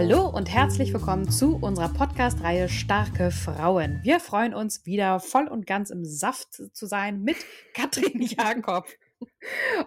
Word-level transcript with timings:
Hallo 0.00 0.28
und 0.28 0.48
herzlich 0.48 0.94
willkommen 0.94 1.28
zu 1.28 1.56
unserer 1.56 1.88
Podcast-Reihe 1.88 2.68
Starke 2.68 3.32
Frauen. 3.32 3.98
Wir 4.04 4.20
freuen 4.20 4.54
uns 4.54 4.86
wieder 4.86 5.18
voll 5.18 5.48
und 5.48 5.66
ganz 5.66 5.90
im 5.90 6.04
Saft 6.04 6.52
zu 6.72 6.86
sein 6.86 7.24
mit 7.24 7.34
Katrin 7.74 8.22
Jakob. 8.22 8.86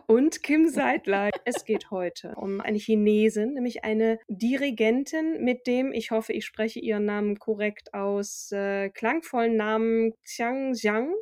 Und 0.08 0.44
Kim 0.44 0.68
Seidler. 0.68 1.30
Es 1.46 1.64
geht 1.64 1.92
heute 1.92 2.34
um 2.36 2.60
eine 2.60 2.78
Chinesin, 2.78 3.54
nämlich 3.54 3.86
eine 3.86 4.20
Dirigentin 4.28 5.46
mit 5.46 5.66
dem, 5.66 5.94
ich 5.94 6.12
hoffe, 6.12 6.34
ich 6.34 6.44
spreche 6.44 6.82
ihren 6.82 7.06
Namen 7.06 7.40
korrekt 7.40 7.94
aus, 7.94 8.52
äh, 8.52 8.90
klangvollen 8.90 9.56
Namen 9.56 10.12
Xiang 10.26 10.74
Jiang 10.74 11.14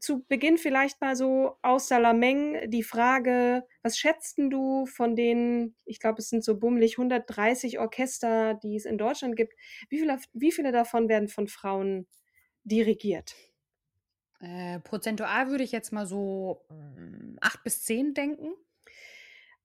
zu 0.00 0.24
Beginn 0.28 0.58
vielleicht 0.58 1.00
mal 1.00 1.14
so 1.16 1.56
aus 1.62 1.88
Salameng 1.88 2.70
die 2.70 2.82
Frage, 2.82 3.64
was 3.82 3.98
schätzt 3.98 4.38
du 4.38 4.86
von 4.86 5.14
den, 5.16 5.76
ich 5.84 6.00
glaube, 6.00 6.18
es 6.20 6.28
sind 6.30 6.44
so 6.44 6.58
bummelig 6.58 6.96
130 6.98 7.78
Orchester, 7.78 8.54
die 8.54 8.76
es 8.76 8.84
in 8.86 8.98
Deutschland 8.98 9.36
gibt, 9.36 9.54
wie 9.90 9.98
viele, 9.98 10.18
wie 10.32 10.52
viele 10.52 10.72
davon 10.72 11.08
werden 11.08 11.28
von 11.28 11.48
Frauen 11.48 12.06
dirigiert? 12.64 13.34
Äh, 14.40 14.78
prozentual 14.80 15.50
würde 15.50 15.64
ich 15.64 15.72
jetzt 15.72 15.92
mal 15.92 16.06
so 16.06 16.64
hm, 16.68 17.38
acht 17.40 17.62
bis 17.64 17.82
zehn 17.84 18.14
denken. 18.14 18.52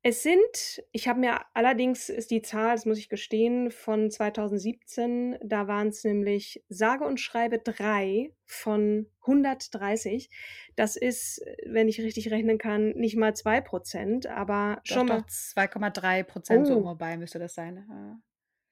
Es 0.05 0.21
sind, 0.21 0.83
ich 0.91 1.07
habe 1.07 1.21
mir 1.21 1.39
allerdings 1.53 2.09
ist 2.09 2.29
die 2.29 2.41
Zahl, 2.41 2.75
das 2.75 2.85
muss 2.85 2.97
ich 2.97 3.07
gestehen, 3.07 3.71
von 3.71 4.11
2017, 4.11 5.37
da 5.41 5.67
waren 5.69 5.87
es 5.87 6.03
nämlich 6.03 6.61
sage 6.67 7.05
und 7.05 7.21
schreibe 7.21 7.59
drei 7.59 8.33
von 8.45 9.09
130. 9.21 10.29
Das 10.75 10.97
ist, 10.97 11.41
wenn 11.65 11.87
ich 11.87 12.01
richtig 12.01 12.31
rechnen 12.31 12.57
kann, 12.57 12.89
nicht 12.91 13.15
mal 13.15 13.33
zwei 13.33 13.61
Prozent, 13.61 14.27
aber 14.27 14.81
Doch, 14.87 14.99
schon 14.99 15.05
doch, 15.05 15.21
mal. 15.21 15.25
2,3 15.27 16.23
Prozent 16.23 16.67
so 16.67 16.75
Oh. 16.75 16.77
ungefähr 16.77 17.17
müsste 17.17 17.39
das 17.39 17.53
sein. 17.53 17.85
Ja. 17.89 18.19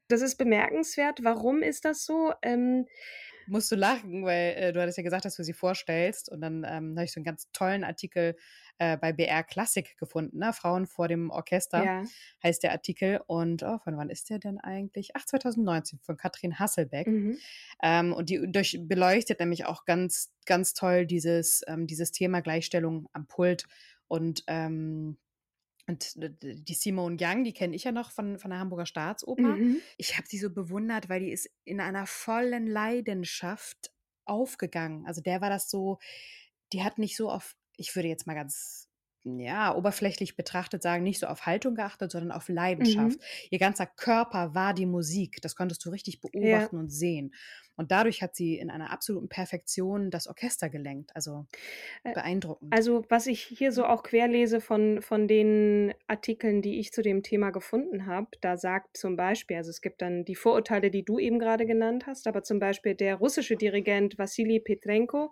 Das 0.09 0.21
ist 0.21 0.35
bemerkenswert. 0.37 1.23
Warum 1.23 1.61
ist 1.64 1.86
das 1.86 2.05
so? 2.05 2.33
Ähm, 2.41 2.86
Musst 3.52 3.70
du 3.70 3.76
lachen, 3.76 4.23
weil 4.23 4.54
äh, 4.56 4.72
du 4.72 4.82
hattest 4.82 4.98
ja 4.98 5.04
gesagt, 5.04 5.26
dass 5.26 5.36
du 5.36 5.44
sie 5.44 5.52
vorstellst. 5.52 6.30
Und 6.30 6.39
dann 6.39 6.64
ähm, 6.66 6.95
habe 6.95 7.04
ich 7.04 7.12
so 7.12 7.17
einen 7.17 7.26
ganz 7.26 7.52
tollen 7.52 7.84
Artikel 7.84 8.38
äh, 8.78 8.95
bei 8.95 9.12
BR 9.12 9.44
Klassik 9.44 9.98
gefunden. 9.98 10.38
Ne? 10.38 10.54
Frauen 10.54 10.88
vor 10.88 11.10
dem 11.10 11.30
Orchester 11.30 11.84
ja. 11.84 12.04
heißt 12.42 12.64
der 12.64 12.72
Artikel. 12.72 13.20
Und 13.28 13.62
oh, 13.64 13.78
von 13.80 13.98
wann 13.98 14.10
ist 14.10 14.30
der 14.30 14.39
denn 14.39 14.58
eigentlich? 14.58 15.12
Ach, 15.16 15.26
2019 15.26 16.00
von 16.00 16.16
Katrin 16.16 16.60
Hasselbeck. 16.60 17.08
Mhm. 17.08 17.38
Ähm, 17.84 18.14
und 18.14 18.30
die 18.30 18.50
durch, 18.50 18.80
beleuchtet 18.84 19.42
nämlich 19.42 19.66
auch 19.66 19.83
ganz, 19.83 20.32
ganz 20.45 20.73
toll 20.73 21.06
dieses, 21.06 21.62
ähm, 21.68 21.88
dieses 21.88 22.14
Thema 22.14 22.39
Gleichstellung 22.42 23.10
am 23.12 23.28
Pult. 23.28 23.66
Und, 24.08 24.45
ähm, 24.48 25.18
und 25.91 26.15
die 26.41 26.73
Simone 26.73 27.17
Young, 27.19 27.43
die 27.43 27.53
kenne 27.53 27.75
ich 27.75 27.83
ja 27.83 27.91
noch 27.91 28.11
von, 28.11 28.39
von 28.39 28.49
der 28.49 28.59
Hamburger 28.59 28.85
Staatsoper. 28.85 29.41
Mhm. 29.41 29.81
Ich 29.97 30.17
habe 30.17 30.27
sie 30.27 30.37
so 30.37 30.49
bewundert, 30.49 31.09
weil 31.09 31.19
die 31.19 31.31
ist 31.31 31.49
in 31.65 31.81
einer 31.81 32.07
vollen 32.07 32.65
Leidenschaft 32.65 33.91
aufgegangen. 34.23 35.05
Also 35.05 35.21
der 35.21 35.41
war 35.41 35.49
das 35.49 35.69
so, 35.69 35.99
die 36.71 36.83
hat 36.83 36.97
nicht 36.97 37.17
so 37.17 37.29
auf, 37.29 37.55
ich 37.75 37.93
würde 37.95 38.07
jetzt 38.07 38.25
mal 38.25 38.35
ganz, 38.35 38.87
ja, 39.23 39.75
oberflächlich 39.75 40.35
betrachtet 40.35 40.81
sagen, 40.81 41.03
nicht 41.03 41.19
so 41.19 41.27
auf 41.27 41.45
Haltung 41.45 41.75
geachtet, 41.75 42.11
sondern 42.11 42.31
auf 42.31 42.47
Leidenschaft. 42.47 43.19
Mhm. 43.19 43.47
Ihr 43.52 43.59
ganzer 43.59 43.85
Körper 43.85 44.55
war 44.55 44.73
die 44.73 44.85
Musik. 44.85 45.41
Das 45.41 45.55
konntest 45.55 45.85
du 45.85 45.89
richtig 45.89 46.21
beobachten 46.21 46.77
und 46.77 46.89
sehen. 46.89 47.33
Und 47.76 47.92
dadurch 47.92 48.21
hat 48.21 48.36
sie 48.36 48.58
in 48.58 48.70
einer 48.70 48.92
absoluten 48.92 49.30
Perfektion 49.30 50.11
das 50.11 50.27
Orchester 50.27 50.70
gelenkt. 50.70 51.11
Also 51.15 51.45
beeindruckend. 52.04 52.73
Also, 52.73 53.04
was 53.09 53.27
ich 53.27 53.42
hier 53.43 53.71
so 53.71 53.86
auch 53.86 54.04
querlese 54.04 54.61
von, 54.61 55.02
von 55.02 55.27
den 55.27 55.93
Artikeln, 56.08 56.61
die 56.61 56.80
ich 56.80 56.92
zu 56.92 57.02
dem 57.02 57.23
Thema 57.23 57.52
gefunden 57.52 58.05
habe, 58.05 58.27
da 58.42 58.58
sagt 58.58 58.98
zum 58.98 59.15
Beispiel, 59.15 59.58
also 59.58 59.70
es 59.70 59.82
gibt 59.82 60.02
dann 60.02 60.26
die 60.26 60.36
Vorurteile, 60.36 60.92
die 60.92 61.04
du 61.04 61.20
eben 61.20 61.39
gerade 61.39 61.65
genannt 61.65 62.05
hast, 62.08 62.27
aber 62.27 62.43
zum 62.43 62.59
Beispiel 62.59 62.95
der 62.95 63.15
russische 63.15 63.55
Dirigent 63.55 64.17
Wassili 64.17 64.59
Petrenko 64.59 65.32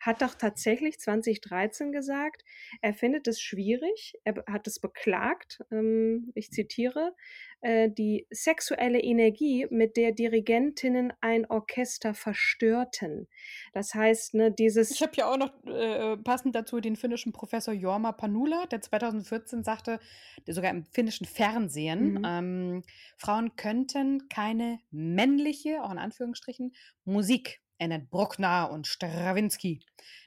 hat 0.00 0.22
doch 0.22 0.34
tatsächlich 0.34 0.98
2013 0.98 1.92
gesagt, 1.92 2.44
er 2.80 2.94
findet 2.94 3.28
es 3.28 3.40
schwierig, 3.40 4.14
er 4.24 4.42
hat 4.46 4.66
es 4.66 4.80
beklagt, 4.80 5.60
ähm, 5.70 6.32
ich 6.34 6.50
zitiere, 6.50 7.14
äh, 7.60 7.90
die 7.90 8.26
sexuelle 8.30 9.00
Energie, 9.00 9.66
mit 9.70 9.96
der 9.96 10.12
Dirigentinnen 10.12 11.12
ein 11.20 11.46
Orchester 11.46 12.14
verstörten. 12.14 13.28
Das 13.72 13.94
heißt, 13.94 14.34
ne, 14.34 14.50
dieses... 14.52 14.90
Ich 14.90 15.02
habe 15.02 15.12
ja 15.16 15.30
auch 15.30 15.36
noch 15.36 15.52
äh, 15.66 16.16
passend 16.18 16.54
dazu 16.54 16.80
den 16.80 16.96
finnischen 16.96 17.32
Professor 17.32 17.74
Jorma 17.74 18.12
Panula, 18.12 18.66
der 18.66 18.80
2014 18.80 19.62
sagte, 19.64 20.00
sogar 20.46 20.70
im 20.70 20.84
finnischen 20.86 21.26
Fernsehen, 21.26 22.00
Mhm. 22.00 22.22
ähm, 22.26 22.82
Frauen 23.16 23.56
könnten 23.56 24.28
keine 24.28 24.78
männliche, 24.90 25.82
auch 25.82 25.90
in 25.92 25.98
Anführungsstrichen, 25.98 26.72
Musik, 27.04 27.60
nennt 27.78 28.10
Bruckner 28.10 28.70
und 28.70 28.86
Stravinsky. 28.86 29.80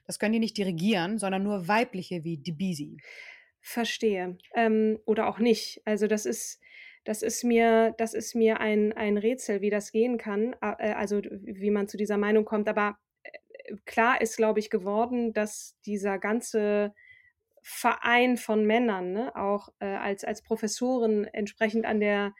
Das 0.06 0.18
können 0.18 0.32
die 0.32 0.38
nicht 0.40 0.58
dirigieren, 0.58 1.18
sondern 1.18 1.42
nur 1.42 1.68
weibliche 1.68 2.24
wie 2.24 2.38
Debussy. 2.38 2.98
Verstehe. 3.60 4.36
Ähm, 4.54 4.98
oder 5.06 5.28
auch 5.28 5.38
nicht. 5.38 5.80
Also 5.84 6.06
das 6.06 6.26
ist, 6.26 6.60
das 7.04 7.22
ist 7.22 7.44
mir, 7.44 7.94
das 7.98 8.14
ist 8.14 8.34
mir 8.34 8.60
ein, 8.60 8.92
ein 8.92 9.18
Rätsel, 9.18 9.60
wie 9.60 9.70
das 9.70 9.92
gehen 9.92 10.18
kann, 10.18 10.56
äh, 10.60 10.92
also 10.92 11.20
wie 11.22 11.70
man 11.70 11.86
zu 11.88 11.96
dieser 11.96 12.16
Meinung 12.16 12.44
kommt. 12.44 12.68
Aber 12.68 12.96
äh, 13.22 13.76
klar 13.84 14.20
ist, 14.20 14.36
glaube 14.36 14.60
ich, 14.60 14.70
geworden, 14.70 15.32
dass 15.32 15.76
dieser 15.84 16.18
ganze 16.18 16.94
Verein 17.62 18.36
von 18.36 18.66
Männern, 18.66 19.12
ne, 19.12 19.36
auch 19.36 19.68
äh, 19.80 19.86
als, 19.86 20.24
als 20.24 20.42
Professoren 20.42 21.24
entsprechend 21.24 21.86
an 21.86 22.00
der, 22.00 22.34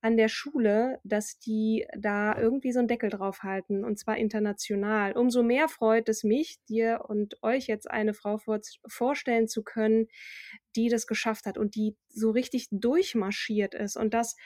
an 0.00 0.16
der 0.16 0.28
Schule, 0.28 1.00
dass 1.02 1.38
die 1.38 1.86
da 1.96 2.38
irgendwie 2.38 2.72
so 2.72 2.78
einen 2.78 2.88
Deckel 2.88 3.10
drauf 3.10 3.42
halten 3.42 3.84
und 3.84 3.98
zwar 3.98 4.16
international. 4.16 5.12
Umso 5.12 5.42
mehr 5.42 5.68
freut 5.68 6.08
es 6.08 6.22
mich, 6.22 6.58
dir 6.68 7.04
und 7.08 7.42
euch 7.42 7.66
jetzt 7.66 7.90
eine 7.90 8.14
Frau 8.14 8.38
vor, 8.38 8.60
vorstellen 8.86 9.48
zu 9.48 9.62
können, 9.64 10.06
die 10.76 10.88
das 10.88 11.06
geschafft 11.06 11.46
hat 11.46 11.58
und 11.58 11.74
die 11.74 11.96
so 12.08 12.30
richtig 12.30 12.68
durchmarschiert 12.70 13.74
ist 13.74 13.96
und 13.96 14.14
das 14.14 14.36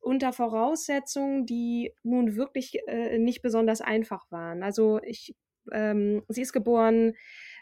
unter 0.00 0.32
Voraussetzungen, 0.32 1.46
die 1.46 1.92
nun 2.02 2.36
wirklich 2.36 2.78
äh, 2.86 3.18
nicht 3.18 3.42
besonders 3.42 3.80
einfach 3.80 4.30
waren. 4.30 4.62
Also 4.62 5.00
ich, 5.02 5.34
ähm, 5.72 6.22
sie 6.28 6.42
ist 6.42 6.52
geboren 6.52 7.14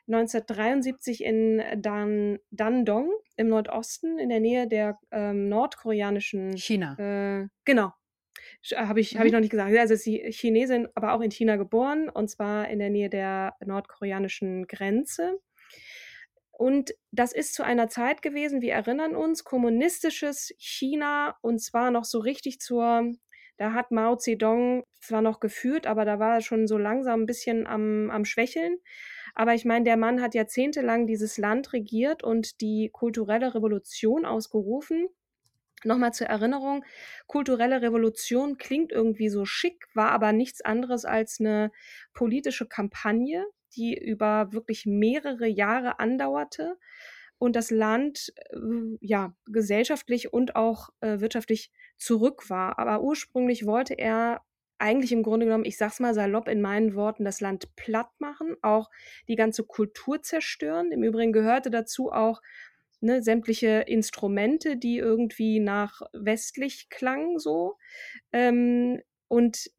1973 0.07 1.25
in 1.25 1.63
Dan, 1.79 2.39
Dandong 2.51 3.11
im 3.37 3.49
Nordosten 3.49 4.19
in 4.19 4.29
der 4.29 4.41
Nähe 4.41 4.67
der 4.69 4.99
ähm, 5.11 5.49
nordkoreanischen 5.49 6.57
China. 6.57 6.97
äh, 6.99 7.49
genau. 7.65 7.93
Habe 8.75 9.01
ich, 9.01 9.17
hab 9.17 9.25
ich 9.25 9.31
Mhm. 9.31 9.37
noch 9.37 9.41
nicht 9.41 9.51
gesagt. 9.51 9.77
Also 9.77 9.95
ist 9.95 10.05
sie 10.05 10.19
Chinesin, 10.31 10.89
aber 10.95 11.13
auch 11.15 11.21
in 11.21 11.31
China 11.31 11.57
geboren 11.57 12.09
und 12.09 12.29
zwar 12.29 12.69
in 12.69 12.79
der 12.79 12.91
Nähe 12.91 13.09
der 13.09 13.55
nordkoreanischen 13.65 14.67
Grenze. 14.67 15.39
Und 16.51 16.95
das 17.11 17.33
ist 17.33 17.55
zu 17.55 17.65
einer 17.65 17.89
Zeit 17.89 18.23
gewesen, 18.23 18.61
wir 18.61 18.73
erinnern 18.75 19.17
uns, 19.17 19.43
kommunistisches 19.45 20.53
China 20.59 21.37
und 21.41 21.61
zwar 21.61 21.91
noch 21.91 22.05
so 22.05 22.19
richtig 22.21 22.61
zur, 22.61 23.11
da 23.57 23.73
hat 23.73 23.91
Mao 23.91 24.17
Zedong 24.17 24.85
zwar 25.01 25.23
noch 25.23 25.41
geführt, 25.41 25.87
aber 25.87 26.05
da 26.05 26.19
war 26.19 26.35
er 26.37 26.41
schon 26.41 26.67
so 26.67 26.79
langsam 26.79 27.23
ein 27.23 27.27
bisschen 27.27 27.67
am, 27.67 28.11
am 28.11 28.25
Schwächeln. 28.25 28.79
Aber 29.35 29.55
ich 29.55 29.65
meine, 29.65 29.85
der 29.85 29.97
Mann 29.97 30.21
hat 30.21 30.35
jahrzehntelang 30.35 31.07
dieses 31.07 31.39
Land 31.39 31.73
regiert 31.73 32.23
und 32.23 32.61
die 32.61 32.91
kulturelle 32.93 33.55
Revolution 33.55 34.25
ausgerufen. 34.25 35.09
Nochmal 35.85 36.13
zur 36.13 36.29
Erinnerung, 36.29 36.85
kulturelle 37.27 37.83
Revolution 37.83 38.57
klingt 38.57 38.93
irgendwie 38.93 39.29
so 39.29 39.45
schick, 39.45 39.87
war 39.95 40.13
aber 40.13 40.33
nichts 40.33 40.61
anderes 40.61 41.05
als 41.05 41.41
eine 41.41 41.73
politische 42.15 42.67
Kampagne, 42.67 43.45
die 43.75 43.99
über 43.99 44.53
wirklich 44.53 44.87
mehrere 44.87 45.47
Jahre 45.47 45.99
andauerte 45.99 46.79
und 47.39 47.57
das 47.57 47.73
Land 47.73 48.33
äh, 48.51 48.57
ja 49.01 49.35
gesellschaftlich 49.47 50.33
und 50.33 50.55
auch 50.55 50.91
äh, 51.01 51.19
wirtschaftlich 51.19 51.73
zurück 51.97 52.49
war. 52.49 52.79
Aber 52.79 53.03
ursprünglich 53.03 53.67
wollte 53.67 53.95
er 53.95 54.43
eigentlich 54.83 55.13
im 55.13 55.23
Grunde 55.23 55.47
genommen, 55.47 55.65
ich 55.65 55.77
sag's 55.77 56.01
mal 56.01 56.13
salopp 56.13 56.49
in 56.49 56.61
meinen 56.61 56.95
Worten, 56.95 57.25
das 57.25 57.41
Land 57.41 57.75
platt 57.77 58.11
machen, 58.19 58.57
auch 58.63 58.91
die 59.29 59.37
ganze 59.37 59.63
Kultur 59.63 60.23
zerstören. 60.23 60.91
Im 60.91 61.05
Übrigen 61.05 61.33
gehörte 61.33 61.71
dazu 61.71 62.11
auch 62.11 62.43
ne, 63.01 63.23
sämtliche 63.23 63.85
Instrumente, 63.87 64.77
die 64.77 64.99
irgendwie 64.99 65.61
nach 65.61 66.03
westlich 66.13 66.89
klangen, 66.91 67.39
so. 67.39 67.77
Ähm, 68.33 69.01
und 69.29 69.71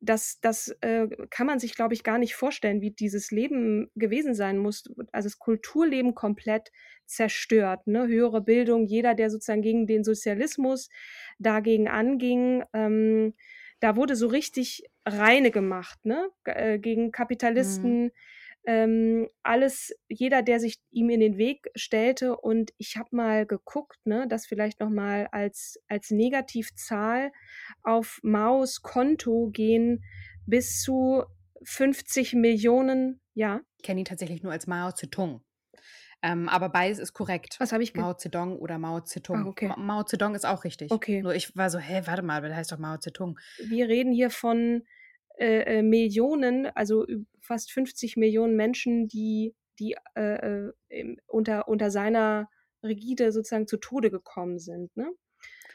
das, 0.00 0.38
das 0.40 0.68
äh, 0.80 1.08
kann 1.30 1.46
man 1.46 1.58
sich, 1.58 1.74
glaube 1.74 1.94
ich, 1.94 2.04
gar 2.04 2.18
nicht 2.18 2.36
vorstellen, 2.36 2.80
wie 2.80 2.92
dieses 2.92 3.30
Leben 3.30 3.90
gewesen 3.96 4.34
sein 4.34 4.56
muss. 4.56 4.84
Also 5.12 5.26
das 5.26 5.38
Kulturleben 5.38 6.14
komplett 6.14 6.70
zerstört. 7.06 7.86
Ne? 7.86 8.06
Höhere 8.06 8.40
Bildung, 8.40 8.86
jeder, 8.86 9.14
der 9.14 9.30
sozusagen 9.30 9.62
gegen 9.62 9.86
den 9.86 10.04
Sozialismus 10.04 10.88
dagegen 11.38 11.88
anging, 11.88 12.64
ähm, 12.72 13.34
da 13.84 13.96
wurde 13.96 14.16
so 14.16 14.28
richtig 14.28 14.82
reine 15.04 15.50
gemacht, 15.50 16.06
ne? 16.06 16.30
Äh, 16.44 16.78
gegen 16.78 17.12
Kapitalisten. 17.12 18.04
Mhm. 18.04 18.10
Ähm, 18.66 19.28
alles, 19.42 19.94
jeder, 20.08 20.40
der 20.40 20.58
sich 20.58 20.78
ihm 20.90 21.10
in 21.10 21.20
den 21.20 21.36
Weg 21.36 21.68
stellte. 21.74 22.34
Und 22.34 22.72
ich 22.78 22.96
habe 22.96 23.14
mal 23.14 23.44
geguckt, 23.44 23.98
ne, 24.06 24.26
das 24.26 24.46
vielleicht 24.46 24.80
nochmal 24.80 25.28
als, 25.32 25.78
als 25.86 26.10
Negativzahl 26.10 27.30
auf 27.82 28.20
Maos 28.22 28.80
Konto 28.80 29.50
gehen 29.52 30.02
bis 30.46 30.80
zu 30.80 31.24
50 31.64 32.32
Millionen, 32.32 33.20
ja. 33.34 33.60
Ich 33.76 33.84
kenne 33.84 34.00
ihn 34.00 34.06
tatsächlich 34.06 34.42
nur 34.42 34.52
als 34.52 34.66
Mao 34.66 34.92
Zedong. 34.92 35.42
Ähm, 36.24 36.48
aber 36.48 36.70
beides 36.70 36.98
ist 36.98 37.12
korrekt. 37.12 37.56
Was 37.58 37.72
habe 37.72 37.82
ich 37.82 37.92
Mao 37.94 38.14
Zedong 38.14 38.58
oder 38.58 38.78
Mao 38.78 39.00
Zedong. 39.00 39.44
Ah, 39.44 39.46
okay. 39.46 39.68
Ma 39.68 39.76
Mao 39.76 40.04
Zedong 40.04 40.34
ist 40.34 40.46
auch 40.46 40.64
richtig. 40.64 40.90
Okay. 40.90 41.20
Nur 41.20 41.34
ich 41.34 41.54
war 41.54 41.68
so, 41.68 41.78
hä, 41.78 42.00
warte 42.06 42.22
mal, 42.22 42.40
der 42.40 42.56
heißt 42.56 42.72
doch 42.72 42.78
Mao 42.78 42.96
Zedong. 42.96 43.38
Wir 43.58 43.88
reden 43.88 44.10
hier 44.10 44.30
von 44.30 44.84
äh, 45.36 45.78
äh 45.78 45.82
Millionen, 45.82 46.66
also 46.68 47.04
fast 47.40 47.72
50 47.72 48.16
Millionen 48.16 48.56
Menschen, 48.56 49.06
die, 49.06 49.54
die 49.78 49.96
äh, 50.14 50.70
äh 50.88 51.16
unter, 51.26 51.68
unter 51.68 51.90
seiner 51.90 52.48
Rigide 52.82 53.30
sozusagen 53.30 53.66
zu 53.66 53.76
Tode 53.76 54.10
gekommen 54.10 54.58
sind. 54.58 54.96
Ne? 54.96 55.12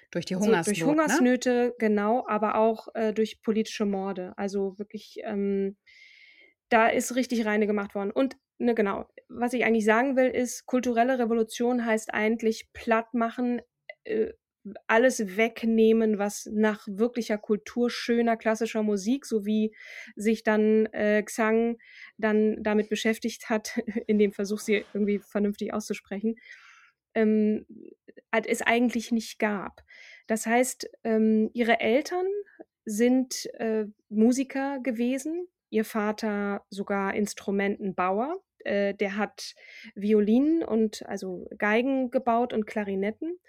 Durch 0.10 0.25
die 0.25 0.36
Hungersnot. 0.36 0.57
Also 0.57 0.72
durch 0.72 0.81
ne? 0.81 0.88
Hungersnöte, 0.88 1.50
ne? 1.50 1.74
genau, 1.78 2.25
aber 2.28 2.56
auch 2.56 2.88
äh, 2.95 3.13
durch 3.13 3.44
politische 3.44 3.86
Morde. 3.86 4.34
Also 4.36 4.80
wirklich, 4.80 5.19
ähm, 5.25 5.78
da 6.69 6.88
ist 6.88 7.13
richtig 7.16 7.45
reine 7.45 7.68
gemacht 7.68 7.94
worden. 7.94 8.10
Und 8.10 8.36
ne, 8.59 8.75
genau, 8.75 9.06
was 9.27 9.53
ich 9.53 9.65
eigentlich 9.65 9.85
sagen 9.85 10.15
will, 10.15 10.29
ist, 10.29 10.65
kulturelle 10.65 11.19
Revolution 11.19 11.85
heißt 11.85 12.13
eigentlich 12.13 12.71
platt 12.73 13.13
machen, 13.13 13.61
äh, 14.03 14.33
alles 14.88 15.38
wegnehmen, 15.38 16.19
was 16.19 16.47
nach 16.51 16.85
wirklicher 16.88 17.38
Kultur, 17.38 17.89
schöner, 17.89 18.38
klassischer 18.38 18.83
Musik, 18.83 19.25
so 19.25 19.45
wie 19.45 19.73
sich 20.15 20.44
dann 20.44 20.85
äh, 20.88 21.23
Xang 21.23 21.77
dann 22.17 22.61
damit 22.61 22.89
beschäftigt 22.89 23.50
hat, 23.50 23.77
in 24.07 24.19
dem 24.19 24.31
Versuch, 24.31 24.59
sie 24.59 24.85
irgendwie 24.94 25.19
vernünftig 25.19 25.73
auszusprechen, 25.73 26.35
ähm, 27.15 27.65
es 28.31 28.61
eigentlich 28.61 29.11
nicht 29.11 29.39
gab. 29.39 29.81
Das 30.27 30.45
heißt, 30.45 30.89
ähm, 31.03 31.50
ihre 31.53 31.79
Eltern 31.79 32.27
sind 32.85 33.47
äh, 33.56 33.85
Musiker 34.09 34.79
gewesen, 34.79 35.47
ihr 35.69 35.85
Vater 35.85 36.65
sogar 36.69 37.13
Instrumentenbauer. 37.15 38.41
Äh, 38.65 38.94
der 38.95 39.17
hat 39.17 39.56
Violinen 39.95 40.63
und 40.63 41.06
also 41.06 41.47
Geigen 41.57 42.11
gebaut 42.11 42.53
und 42.53 42.65
Klarinetten. 42.65 43.39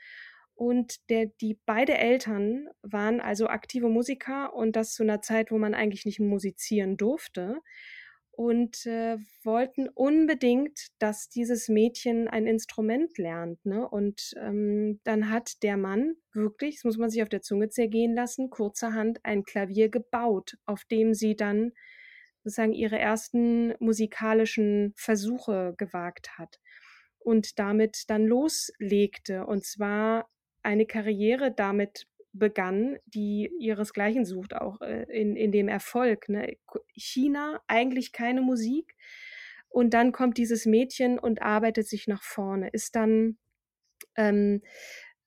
Und 0.54 1.08
der, 1.08 1.26
die 1.40 1.58
beide 1.64 1.96
Eltern 1.96 2.68
waren 2.82 3.20
also 3.20 3.46
aktive 3.46 3.88
Musiker 3.88 4.52
und 4.52 4.76
das 4.76 4.92
zu 4.92 5.02
einer 5.02 5.22
Zeit, 5.22 5.50
wo 5.50 5.58
man 5.58 5.74
eigentlich 5.74 6.04
nicht 6.04 6.20
musizieren 6.20 6.98
durfte 6.98 7.60
und 8.40 8.86
äh, 8.86 9.18
wollten 9.42 9.88
unbedingt, 9.88 10.88
dass 10.98 11.28
dieses 11.28 11.68
Mädchen 11.68 12.26
ein 12.26 12.46
Instrument 12.46 13.18
lernt. 13.18 13.64
Ne? 13.66 13.86
Und 13.86 14.32
ähm, 14.40 14.98
dann 15.04 15.30
hat 15.30 15.62
der 15.62 15.76
Mann 15.76 16.14
wirklich, 16.32 16.76
das 16.76 16.84
muss 16.84 16.96
man 16.96 17.10
sich 17.10 17.22
auf 17.22 17.28
der 17.28 17.42
Zunge 17.42 17.68
zergehen 17.68 18.14
lassen, 18.14 18.48
kurzerhand 18.48 19.20
ein 19.24 19.42
Klavier 19.42 19.90
gebaut, 19.90 20.56
auf 20.64 20.84
dem 20.86 21.12
sie 21.12 21.36
dann 21.36 21.72
sozusagen 22.42 22.72
ihre 22.72 22.98
ersten 22.98 23.74
musikalischen 23.78 24.92
Versuche 24.96 25.74
gewagt 25.76 26.38
hat 26.38 26.58
und 27.18 27.58
damit 27.58 28.04
dann 28.08 28.26
loslegte. 28.26 29.46
Und 29.46 29.64
zwar 29.64 30.28
eine 30.62 30.86
Karriere 30.86 31.52
damit 31.52 32.06
begann, 32.32 32.98
die 33.06 33.50
ihresgleichen 33.58 34.24
sucht, 34.24 34.54
auch 34.54 34.80
äh, 34.80 35.02
in, 35.10 35.36
in 35.36 35.52
dem 35.52 35.68
Erfolg. 35.68 36.28
Ne? 36.28 36.56
China, 36.94 37.60
eigentlich 37.66 38.12
keine 38.12 38.40
Musik. 38.40 38.96
Und 39.68 39.94
dann 39.94 40.12
kommt 40.12 40.38
dieses 40.38 40.66
Mädchen 40.66 41.18
und 41.18 41.42
arbeitet 41.42 41.88
sich 41.88 42.08
nach 42.08 42.22
vorne, 42.22 42.68
ist 42.70 42.96
dann 42.96 43.38
ähm, 44.16 44.62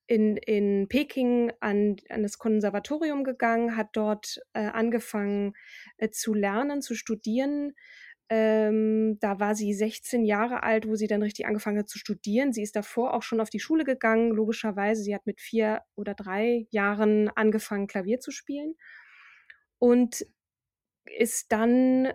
in, 0.06 0.36
in 0.36 0.86
Peking 0.88 1.52
an, 1.60 1.96
an 2.08 2.22
das 2.22 2.38
Konservatorium 2.38 3.24
gegangen, 3.24 3.76
hat 3.76 3.88
dort 3.92 4.40
äh, 4.52 4.66
angefangen 4.66 5.54
äh, 5.96 6.10
zu 6.10 6.34
lernen, 6.34 6.82
zu 6.82 6.94
studieren, 6.94 7.74
ähm, 8.30 9.18
da 9.20 9.38
war 9.38 9.54
sie 9.54 9.74
16 9.74 10.24
Jahre 10.24 10.62
alt, 10.62 10.88
wo 10.88 10.94
sie 10.96 11.06
dann 11.06 11.22
richtig 11.22 11.46
angefangen 11.46 11.78
hat 11.78 11.88
zu 11.88 11.98
studieren. 11.98 12.52
Sie 12.52 12.62
ist 12.62 12.74
davor 12.74 13.12
auch 13.12 13.22
schon 13.22 13.40
auf 13.40 13.50
die 13.50 13.60
Schule 13.60 13.84
gegangen, 13.84 14.30
logischerweise. 14.30 15.02
Sie 15.02 15.14
hat 15.14 15.26
mit 15.26 15.40
vier 15.40 15.82
oder 15.94 16.14
drei 16.14 16.66
Jahren 16.70 17.28
angefangen, 17.28 17.86
Klavier 17.86 18.20
zu 18.20 18.30
spielen 18.30 18.76
und 19.78 20.26
ist 21.04 21.52
dann 21.52 22.12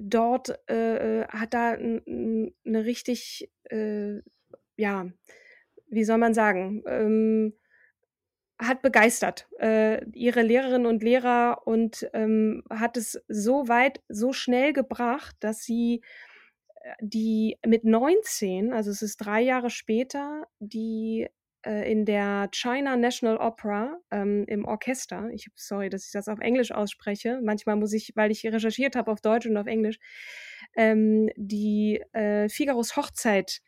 dort, 0.00 0.58
äh, 0.68 1.22
äh 1.22 1.28
hat 1.28 1.54
da 1.54 1.72
eine 1.74 2.84
richtig, 2.84 3.50
äh, 3.70 4.20
ja, 4.76 5.06
wie 5.94 6.04
soll 6.04 6.18
man 6.18 6.34
sagen, 6.34 6.82
ähm, 6.86 7.54
hat 8.58 8.82
begeistert, 8.82 9.48
äh, 9.58 10.04
ihre 10.12 10.42
Lehrerinnen 10.42 10.86
und 10.86 11.02
Lehrer 11.02 11.62
und 11.66 12.08
ähm, 12.12 12.62
hat 12.70 12.96
es 12.96 13.20
so 13.28 13.68
weit, 13.68 14.00
so 14.08 14.32
schnell 14.32 14.72
gebracht, 14.72 15.36
dass 15.40 15.64
sie 15.64 16.02
äh, 16.82 16.94
die 17.00 17.58
mit 17.66 17.84
19, 17.84 18.72
also 18.72 18.90
es 18.90 19.02
ist 19.02 19.18
drei 19.18 19.40
Jahre 19.40 19.70
später, 19.70 20.46
die 20.60 21.28
äh, 21.66 21.90
in 21.90 22.04
der 22.04 22.48
China 22.52 22.96
National 22.96 23.38
Opera 23.38 23.98
ähm, 24.12 24.44
im 24.46 24.64
Orchester, 24.64 25.30
ich 25.32 25.48
sorry, 25.56 25.90
dass 25.90 26.06
ich 26.06 26.12
das 26.12 26.28
auf 26.28 26.38
Englisch 26.38 26.70
ausspreche, 26.72 27.40
manchmal 27.42 27.76
muss 27.76 27.92
ich, 27.92 28.12
weil 28.14 28.30
ich 28.30 28.44
recherchiert 28.46 28.94
habe 28.96 29.10
auf 29.10 29.20
Deutsch 29.20 29.46
und 29.46 29.56
auf 29.56 29.66
Englisch, 29.66 29.98
ähm, 30.76 31.28
die 31.36 32.02
äh, 32.12 32.48
Figaros 32.48 32.96
Hochzeit 32.96 33.62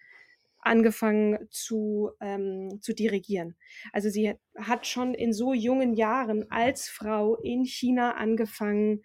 angefangen 0.67 1.39
zu, 1.51 2.11
ähm, 2.21 2.79
zu 2.83 2.93
dirigieren. 2.95 3.57
Also 3.93 4.11
sie 4.11 4.35
hat 4.57 4.87
schon 4.87 5.15
in 5.15 5.33
so 5.33 5.55
jungen 5.55 5.95
Jahren 5.95 6.51
als 6.51 6.89
Frau 6.89 7.37
in 7.37 7.65
China 7.65 8.17
angefangen 8.17 9.03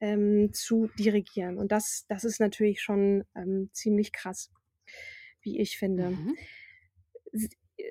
ähm, 0.00 0.52
zu 0.52 0.88
dirigieren. 0.98 1.58
Und 1.58 1.72
das, 1.72 2.06
das 2.08 2.24
ist 2.24 2.40
natürlich 2.40 2.80
schon 2.80 3.24
ähm, 3.36 3.70
ziemlich 3.72 4.12
krass, 4.12 4.50
wie 5.42 5.60
ich 5.60 5.78
finde. 5.78 6.10
Mhm. 6.10 6.36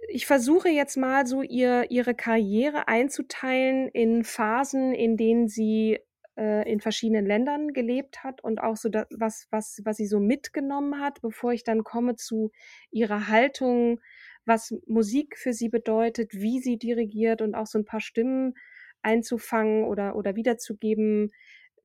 Ich 0.09 0.25
versuche 0.25 0.69
jetzt 0.69 0.97
mal 0.97 1.25
so 1.25 1.41
ihr, 1.41 1.89
ihre 1.89 2.13
Karriere 2.13 2.87
einzuteilen 2.87 3.89
in 3.89 4.23
Phasen, 4.23 4.93
in 4.93 5.17
denen 5.17 5.47
sie 5.47 5.99
äh, 6.39 6.71
in 6.71 6.79
verschiedenen 6.79 7.25
Ländern 7.25 7.73
gelebt 7.73 8.23
hat 8.23 8.41
und 8.43 8.61
auch 8.61 8.77
so 8.77 8.89
das, 8.89 9.07
was, 9.11 9.47
was, 9.51 9.81
was 9.83 9.97
sie 9.97 10.07
so 10.07 10.19
mitgenommen 10.19 11.01
hat, 11.01 11.21
bevor 11.21 11.51
ich 11.51 11.63
dann 11.65 11.83
komme 11.83 12.15
zu 12.15 12.51
ihrer 12.91 13.27
Haltung, 13.27 13.99
was 14.45 14.73
Musik 14.87 15.37
für 15.37 15.53
sie 15.53 15.69
bedeutet, 15.69 16.33
wie 16.33 16.59
sie 16.59 16.77
dirigiert 16.77 17.41
und 17.41 17.55
auch 17.55 17.67
so 17.67 17.77
ein 17.77 17.85
paar 17.85 17.99
Stimmen 17.99 18.55
einzufangen 19.01 19.83
oder, 19.83 20.15
oder 20.15 20.35
wiederzugeben, 20.35 21.31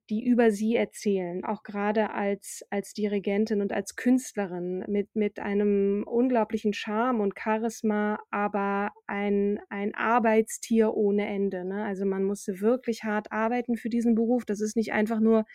die 0.09 0.23
über 0.23 0.51
sie 0.51 0.75
erzählen, 0.75 1.43
auch 1.43 1.63
gerade 1.63 2.11
als, 2.11 2.63
als 2.69 2.93
Dirigentin 2.93 3.61
und 3.61 3.73
als 3.73 3.95
Künstlerin 3.95 4.85
mit, 4.87 5.15
mit 5.15 5.39
einem 5.39 6.03
unglaublichen 6.05 6.73
Charme 6.73 7.21
und 7.21 7.33
Charisma, 7.39 8.19
aber 8.29 8.91
ein, 9.07 9.59
ein 9.69 9.95
Arbeitstier 9.95 10.93
ohne 10.93 11.25
Ende. 11.25 11.65
Ne? 11.65 11.83
Also 11.83 12.05
man 12.05 12.23
musste 12.23 12.61
wirklich 12.61 13.03
hart 13.03 13.31
arbeiten 13.31 13.77
für 13.77 13.89
diesen 13.89 14.15
Beruf. 14.15 14.45
Das 14.45 14.61
ist 14.61 14.75
nicht 14.75 14.93
einfach 14.93 15.19
nur 15.19 15.45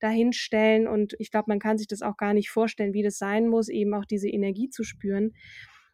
dahinstellen. 0.00 0.86
Und 0.86 1.14
ich 1.18 1.30
glaube, 1.30 1.46
man 1.48 1.58
kann 1.58 1.78
sich 1.78 1.88
das 1.88 2.02
auch 2.02 2.16
gar 2.16 2.34
nicht 2.34 2.50
vorstellen, 2.50 2.94
wie 2.94 3.02
das 3.02 3.18
sein 3.18 3.48
muss, 3.48 3.68
eben 3.68 3.94
auch 3.94 4.04
diese 4.04 4.28
Energie 4.28 4.70
zu 4.70 4.84
spüren. 4.84 5.34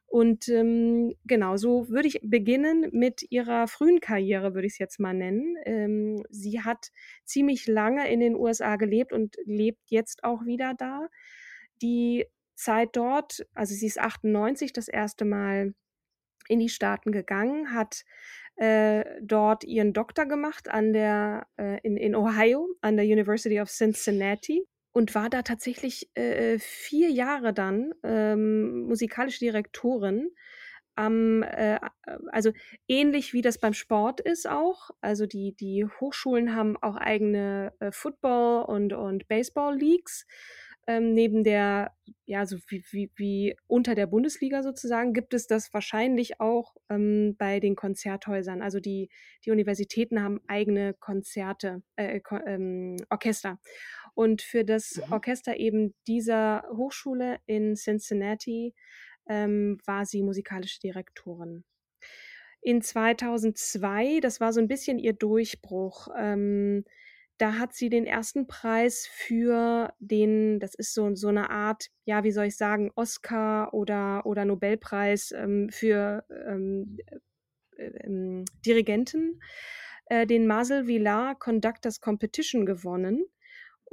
Und 0.06 0.48
ähm, 0.48 1.14
genau, 1.24 1.56
so 1.56 1.88
würde 1.88 2.08
ich 2.08 2.20
beginnen 2.22 2.88
mit 2.92 3.30
ihrer 3.30 3.66
frühen 3.66 4.00
Karriere, 4.00 4.54
würde 4.54 4.66
ich 4.66 4.74
es 4.74 4.78
jetzt 4.78 5.00
mal 5.00 5.14
nennen. 5.14 5.56
Ähm, 5.64 6.22
sie 6.30 6.60
hat 6.60 6.92
ziemlich 7.24 7.66
lange 7.66 8.08
in 8.10 8.20
den 8.20 8.36
USA 8.36 8.76
gelebt 8.76 9.12
und 9.12 9.36
lebt 9.44 9.90
jetzt 9.90 10.22
auch 10.22 10.44
wieder 10.44 10.74
da. 10.74 11.08
Die 11.82 12.26
Zeit 12.54 12.90
dort, 12.94 13.44
also 13.54 13.74
sie 13.74 13.86
ist 13.86 13.98
98 13.98 14.72
das 14.72 14.88
erste 14.88 15.24
Mal 15.24 15.74
in 16.48 16.60
die 16.60 16.68
Staaten 16.68 17.10
gegangen, 17.10 17.72
hat 17.72 18.04
äh, 18.56 19.04
dort 19.20 19.64
ihren 19.64 19.92
Doktor 19.92 20.26
gemacht 20.26 20.68
an 20.68 20.92
der, 20.92 21.48
äh, 21.56 21.80
in, 21.82 21.96
in 21.96 22.14
Ohio, 22.14 22.68
an 22.80 22.96
der 22.96 23.06
University 23.06 23.60
of 23.60 23.68
Cincinnati 23.68 24.64
und 24.94 25.14
war 25.14 25.28
da 25.28 25.42
tatsächlich 25.42 26.08
äh, 26.14 26.58
vier 26.60 27.10
Jahre 27.10 27.52
dann 27.52 27.92
ähm, 28.04 28.86
musikalische 28.86 29.40
Direktorin. 29.40 30.30
Ähm, 30.96 31.42
äh, 31.42 31.80
also 32.30 32.52
ähnlich 32.86 33.32
wie 33.32 33.42
das 33.42 33.58
beim 33.58 33.74
Sport 33.74 34.20
ist 34.20 34.48
auch. 34.48 34.90
Also 35.00 35.26
die, 35.26 35.56
die 35.58 35.84
Hochschulen 36.00 36.54
haben 36.54 36.76
auch 36.80 36.96
eigene 36.96 37.72
äh, 37.80 37.90
Football- 37.90 38.66
und, 38.66 38.92
und 38.92 39.26
Baseball-Leagues 39.26 40.26
ähm, 40.86 41.14
neben 41.14 41.44
der, 41.44 41.92
ja, 42.26 42.46
so 42.46 42.58
wie, 42.68 42.84
wie, 42.90 43.10
wie 43.16 43.56
unter 43.66 43.94
der 43.94 44.06
Bundesliga 44.06 44.62
sozusagen, 44.62 45.12
gibt 45.12 45.34
es 45.34 45.46
das 45.46 45.72
wahrscheinlich 45.72 46.40
auch 46.40 46.74
ähm, 46.90 47.36
bei 47.38 47.60
den 47.60 47.74
Konzerthäusern. 47.74 48.62
Also 48.62 48.80
die, 48.80 49.08
die 49.44 49.50
Universitäten 49.50 50.22
haben 50.22 50.40
eigene 50.46 50.94
Konzerte, 50.94 51.82
äh, 51.96 52.20
ähm, 52.46 52.96
Orchester. 53.10 53.58
Und 54.14 54.42
für 54.42 54.64
das 54.64 54.96
mhm. 54.96 55.12
Orchester 55.12 55.56
eben 55.56 55.94
dieser 56.06 56.64
Hochschule 56.72 57.38
in 57.46 57.74
Cincinnati 57.74 58.74
ähm, 59.28 59.78
war 59.84 60.06
sie 60.06 60.22
musikalische 60.22 60.80
Direktorin. 60.80 61.64
In 62.60 62.80
2002, 62.80 64.20
das 64.20 64.40
war 64.40 64.52
so 64.52 64.60
ein 64.60 64.68
bisschen 64.68 64.98
ihr 64.98 65.12
Durchbruch, 65.12 66.08
ähm, 66.16 66.84
da 67.38 67.58
hat 67.58 67.74
sie 67.74 67.88
den 67.88 68.06
ersten 68.06 68.46
Preis 68.46 69.08
für 69.10 69.92
den, 69.98 70.60
das 70.60 70.74
ist 70.74 70.94
so, 70.94 71.14
so 71.14 71.28
eine 71.28 71.50
Art, 71.50 71.90
ja, 72.04 72.22
wie 72.22 72.30
soll 72.30 72.46
ich 72.46 72.56
sagen, 72.56 72.92
Oscar 72.94 73.74
oder, 73.74 74.24
oder 74.24 74.44
Nobelpreis 74.44 75.32
ähm, 75.32 75.68
für 75.70 76.24
ähm, 76.46 76.96
äh, 77.76 77.86
ähm, 78.04 78.44
Dirigenten, 78.64 79.40
äh, 80.06 80.26
den 80.26 80.46
Marcel 80.46 80.86
Villar 80.86 81.34
Conductors 81.36 82.00
Competition 82.00 82.66
gewonnen. 82.66 83.24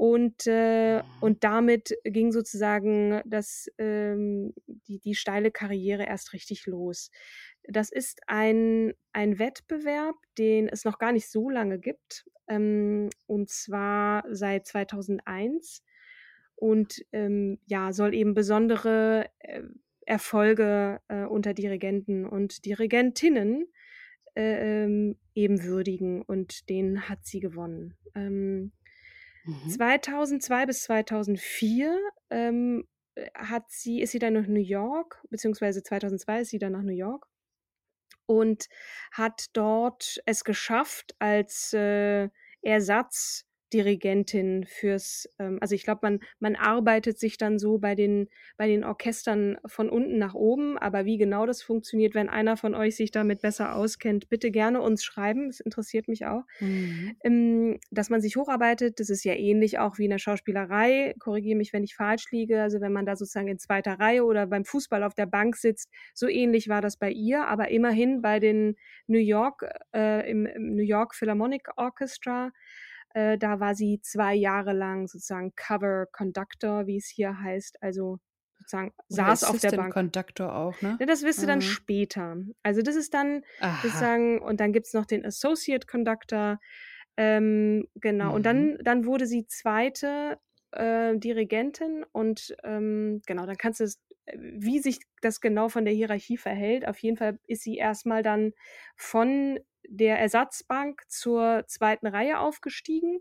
Und, 0.02 0.48
äh, 0.48 0.98
mhm. 0.98 1.04
und 1.20 1.44
damit 1.44 1.96
ging 2.04 2.32
sozusagen 2.32 3.22
das, 3.24 3.68
ähm, 3.78 4.52
die, 4.66 4.98
die 4.98 5.14
steile 5.14 5.52
Karriere 5.52 6.06
erst 6.06 6.34
richtig 6.34 6.66
los. 6.66 7.12
Das 7.70 7.92
ist 7.92 8.20
ein, 8.26 8.96
ein 9.14 9.38
Wettbewerb, 9.38 10.16
den 10.40 10.68
es 10.68 10.86
noch 10.86 10.98
gar 10.98 11.12
nicht 11.12 11.30
so 11.30 11.52
lange 11.52 11.78
gibt, 11.78 12.26
ähm, 12.48 13.12
und 13.28 13.52
zwar 13.52 14.24
seit 14.32 14.66
2001 14.66 15.84
und 16.56 17.06
ähm, 17.12 17.60
ja, 17.68 17.94
soll 17.94 18.16
eben 18.16 18.34
besondere 18.34 19.30
äh, 19.38 19.62
Erfolge 20.08 21.00
äh, 21.10 21.26
unter 21.26 21.54
Dirigenten 21.54 22.26
und 22.26 22.66
Dirigentinnen 22.66 23.68
äh, 24.34 24.84
ähm, 24.84 25.20
eben 25.36 25.64
würdigen 25.64 26.24
und 26.24 26.72
den 26.72 27.08
hat 27.08 27.24
sie 27.24 27.40
gewonnen. 27.40 27.94
Ähm, 29.46 29.60
mhm. 29.64 29.70
2002 29.70 30.66
bis 30.66 30.84
2004 30.84 32.00
ähm, 32.30 32.88
hat 33.36 33.70
sie, 33.70 34.02
ist 34.02 34.12
sie 34.12 34.20
dann 34.20 34.34
nach 34.34 34.48
New 34.48 34.62
York, 34.62 35.22
beziehungsweise 35.30 35.84
2002 35.84 36.42
ist 36.42 36.50
sie 36.50 36.60
dann 36.60 36.72
nach 36.74 36.84
New 36.84 36.96
York 36.96 37.28
und 38.26 38.68
hat 39.12 39.48
dort 39.54 40.22
es 40.26 40.44
geschafft, 40.44 41.16
als 41.20 41.74
äh, 41.74 42.30
Ersatz 42.62 43.46
Dirigentin 43.74 44.66
fürs, 44.66 45.30
ähm, 45.40 45.58
also 45.62 45.76
ich 45.76 45.84
glaube, 45.84 46.00
man, 46.04 46.20
man 46.40 46.56
arbeitet 46.56 47.20
sich 47.20 47.38
dann 47.38 47.60
so 47.60 47.78
bei 47.78 47.96
den, 47.96 48.28
bei 48.58 48.68
den 48.68 48.84
Orchestern 48.84 49.58
von 49.66 49.90
unten 49.90 50.18
nach 50.18 50.34
oben, 50.34 50.78
aber 50.78 51.06
wie 51.06 51.18
genau 51.18 51.46
das 51.46 51.62
funktioniert, 51.62 52.16
wenn 52.16 52.30
einer 52.30 52.58
von 52.58 52.76
euch 52.76 52.96
sich 52.96 53.12
damit 53.12 53.42
besser 53.42 53.76
auskennt, 53.76 54.30
bitte 54.30 54.52
gerne 54.52 54.82
uns 54.82 55.04
schreiben, 55.04 55.48
das 55.48 55.60
interessiert 55.60 56.08
mich 56.08 56.26
auch. 56.26 56.44
Mhm. 56.60 57.16
Ähm, 57.24 57.80
dass 57.92 58.10
man 58.10 58.22
sich 58.22 58.36
hocharbeitet, 58.36 59.00
das 59.00 59.10
ist 59.10 59.24
ja 59.24 59.34
ähnlich 59.34 59.80
auch 59.80 59.98
wie 59.98 60.06
in 60.06 60.12
der 60.12 60.20
Schauspielerei, 60.20 61.16
korrigiere 61.20 61.58
mich, 61.58 61.74
wenn 61.74 61.84
ich 61.84 61.96
falsch 61.96 62.32
liege, 62.32 62.62
also 62.62 62.82
wenn 62.82 62.94
man 62.94 63.06
da 63.06 63.16
sozusagen 63.16 63.48
in 63.48 63.60
zweiter 63.60 64.00
Reihe 64.00 64.26
oder 64.26 64.48
beim 64.48 64.66
Fußball 64.66 65.04
auf 65.04 65.14
der 65.14 65.26
Bank 65.26 65.56
sitzt, 65.56 65.90
so 66.14 66.28
ähnlich 66.28 66.70
war 66.70 66.82
das 66.82 66.98
bei 66.98 67.12
ihr, 67.12 67.46
aber 67.48 67.70
immerhin 67.70 68.22
bei 68.22 68.40
den 68.40 68.76
New 69.08 69.20
York, 69.20 69.66
äh, 69.94 70.30
im, 70.30 70.46
im 70.46 70.76
New 70.76 70.84
York 70.84 71.16
Philharmonic 71.16 71.70
Orchestra, 71.78 72.52
äh, 73.14 73.38
da 73.38 73.60
war 73.60 73.76
sie 73.76 74.00
zwei 74.02 74.34
Jahre 74.36 74.74
lang 74.74 75.08
sozusagen 75.08 75.54
Cover 75.56 76.06
Conductor, 76.12 76.88
wie 76.88 76.98
es 76.98 77.08
hier 77.08 77.40
heißt, 77.40 77.82
also 77.82 78.20
sozusagen 78.58 78.92
Oder 79.10 79.26
saß 79.26 79.44
auf 79.46 79.60
der 79.60 79.72
Bank. 79.72 79.94
Conductor 79.94 80.56
auch, 80.56 80.82
ne? 80.82 80.98
Ja, 81.00 81.06
das 81.06 81.24
wirst 81.24 81.42
du 81.42 81.48
dann 81.48 81.60
mhm. 81.60 81.64
später. 81.64 82.38
Also 82.64 82.82
das 82.82 82.96
ist 82.96 83.14
dann 83.14 83.44
Aha. 83.60 83.82
sozusagen, 83.82 84.40
und 84.42 84.60
dann 84.60 84.74
gibt 84.74 84.88
es 84.88 84.94
noch 84.94 85.06
den 85.06 85.26
Associate 85.26 85.86
Conductor. 85.88 86.60
Ähm, 87.18 87.88
genau, 87.96 88.30
mhm. 88.30 88.36
und 88.36 88.46
dann, 88.46 88.74
mhm. 88.74 88.84
dann 88.84 89.06
wurde 89.06 89.26
sie 89.26 89.46
zweite 89.48 90.38
äh, 90.72 91.18
Dirigentin 91.18 92.06
und 92.12 92.56
ähm, 92.64 93.22
genau, 93.26 93.46
dann 93.46 93.58
kannst 93.58 93.80
du 93.80 93.84
es, 93.86 94.00
wie 94.36 94.80
sich 94.80 95.00
das 95.22 95.42
genau 95.42 95.68
von 95.68 95.84
der 95.84 95.94
Hierarchie 95.94 96.38
verhält. 96.38 96.88
Auf 96.88 97.00
jeden 97.00 97.18
Fall 97.18 97.40
ist 97.48 97.64
sie 97.64 97.78
erstmal 97.78 98.24
dann 98.24 98.54
von 98.96 99.60
der 99.92 100.20
Ersatzbank 100.20 101.02
zur 101.10 101.66
zweiten 101.68 102.08
Reihe 102.08 102.40
aufgestiegen 102.40 103.20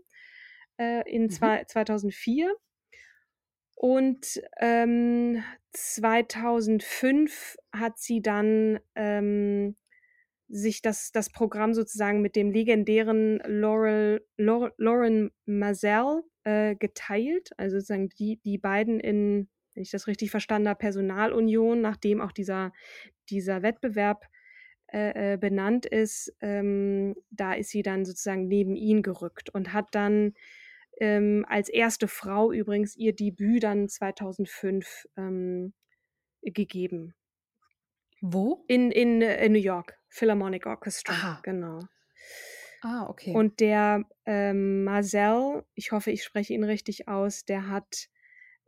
äh, 0.77 1.09
in 1.09 1.23
mhm. 1.23 1.29
zwei, 1.29 1.63
2004. 1.65 2.53
Und 3.75 4.41
ähm, 4.59 5.43
2005 5.73 7.57
hat 7.73 7.97
sie 7.97 8.21
dann 8.21 8.79
ähm, 8.95 9.75
sich 10.47 10.81
das, 10.81 11.11
das 11.11 11.29
Programm 11.29 11.73
sozusagen 11.73 12.21
mit 12.21 12.35
dem 12.35 12.51
legendären 12.51 13.41
Laurel, 13.45 14.25
Laurel, 14.37 14.73
Lauren 14.77 15.31
Mazel 15.45 16.23
äh, 16.43 16.75
geteilt. 16.75 17.51
Also 17.57 17.77
sozusagen 17.77 18.09
die, 18.09 18.39
die 18.45 18.57
beiden 18.57 18.99
in, 18.99 19.49
wenn 19.73 19.83
ich 19.83 19.91
das 19.91 20.07
richtig 20.07 20.31
verstanden 20.31 20.69
habe, 20.69 20.77
Personalunion, 20.77 21.81
nachdem 21.81 22.21
auch 22.21 22.31
dieser, 22.31 22.71
dieser 23.29 23.61
Wettbewerb 23.61 24.25
äh, 24.93 25.33
äh, 25.33 25.37
benannt 25.37 25.85
ist, 25.85 26.33
ähm, 26.41 27.15
da 27.29 27.53
ist 27.53 27.69
sie 27.69 27.81
dann 27.81 28.05
sozusagen 28.05 28.47
neben 28.47 28.75
ihn 28.75 29.01
gerückt 29.01 29.49
und 29.49 29.71
hat 29.73 29.95
dann 29.95 30.33
ähm, 30.99 31.45
als 31.47 31.69
erste 31.69 32.07
Frau 32.07 32.51
übrigens 32.51 32.95
ihr 32.95 33.15
Debüt 33.15 33.63
dann 33.63 33.87
2005 33.87 35.07
ähm, 35.17 35.73
gegeben. 36.41 37.15
Wo? 38.21 38.65
In, 38.67 38.91
in, 38.91 39.21
in 39.21 39.29
äh, 39.29 39.49
New 39.49 39.59
York, 39.59 39.97
Philharmonic 40.09 40.65
Orchestra, 40.65 41.13
Aha. 41.13 41.39
genau. 41.41 41.79
Ah, 42.81 43.07
okay. 43.07 43.33
Und 43.33 43.59
der 43.59 44.03
ähm, 44.25 44.83
Marcel, 44.83 45.63
ich 45.73 45.91
hoffe, 45.91 46.11
ich 46.11 46.23
spreche 46.23 46.53
ihn 46.53 46.63
richtig 46.63 47.07
aus, 47.07 47.45
der 47.45 47.67
hat 47.67 48.09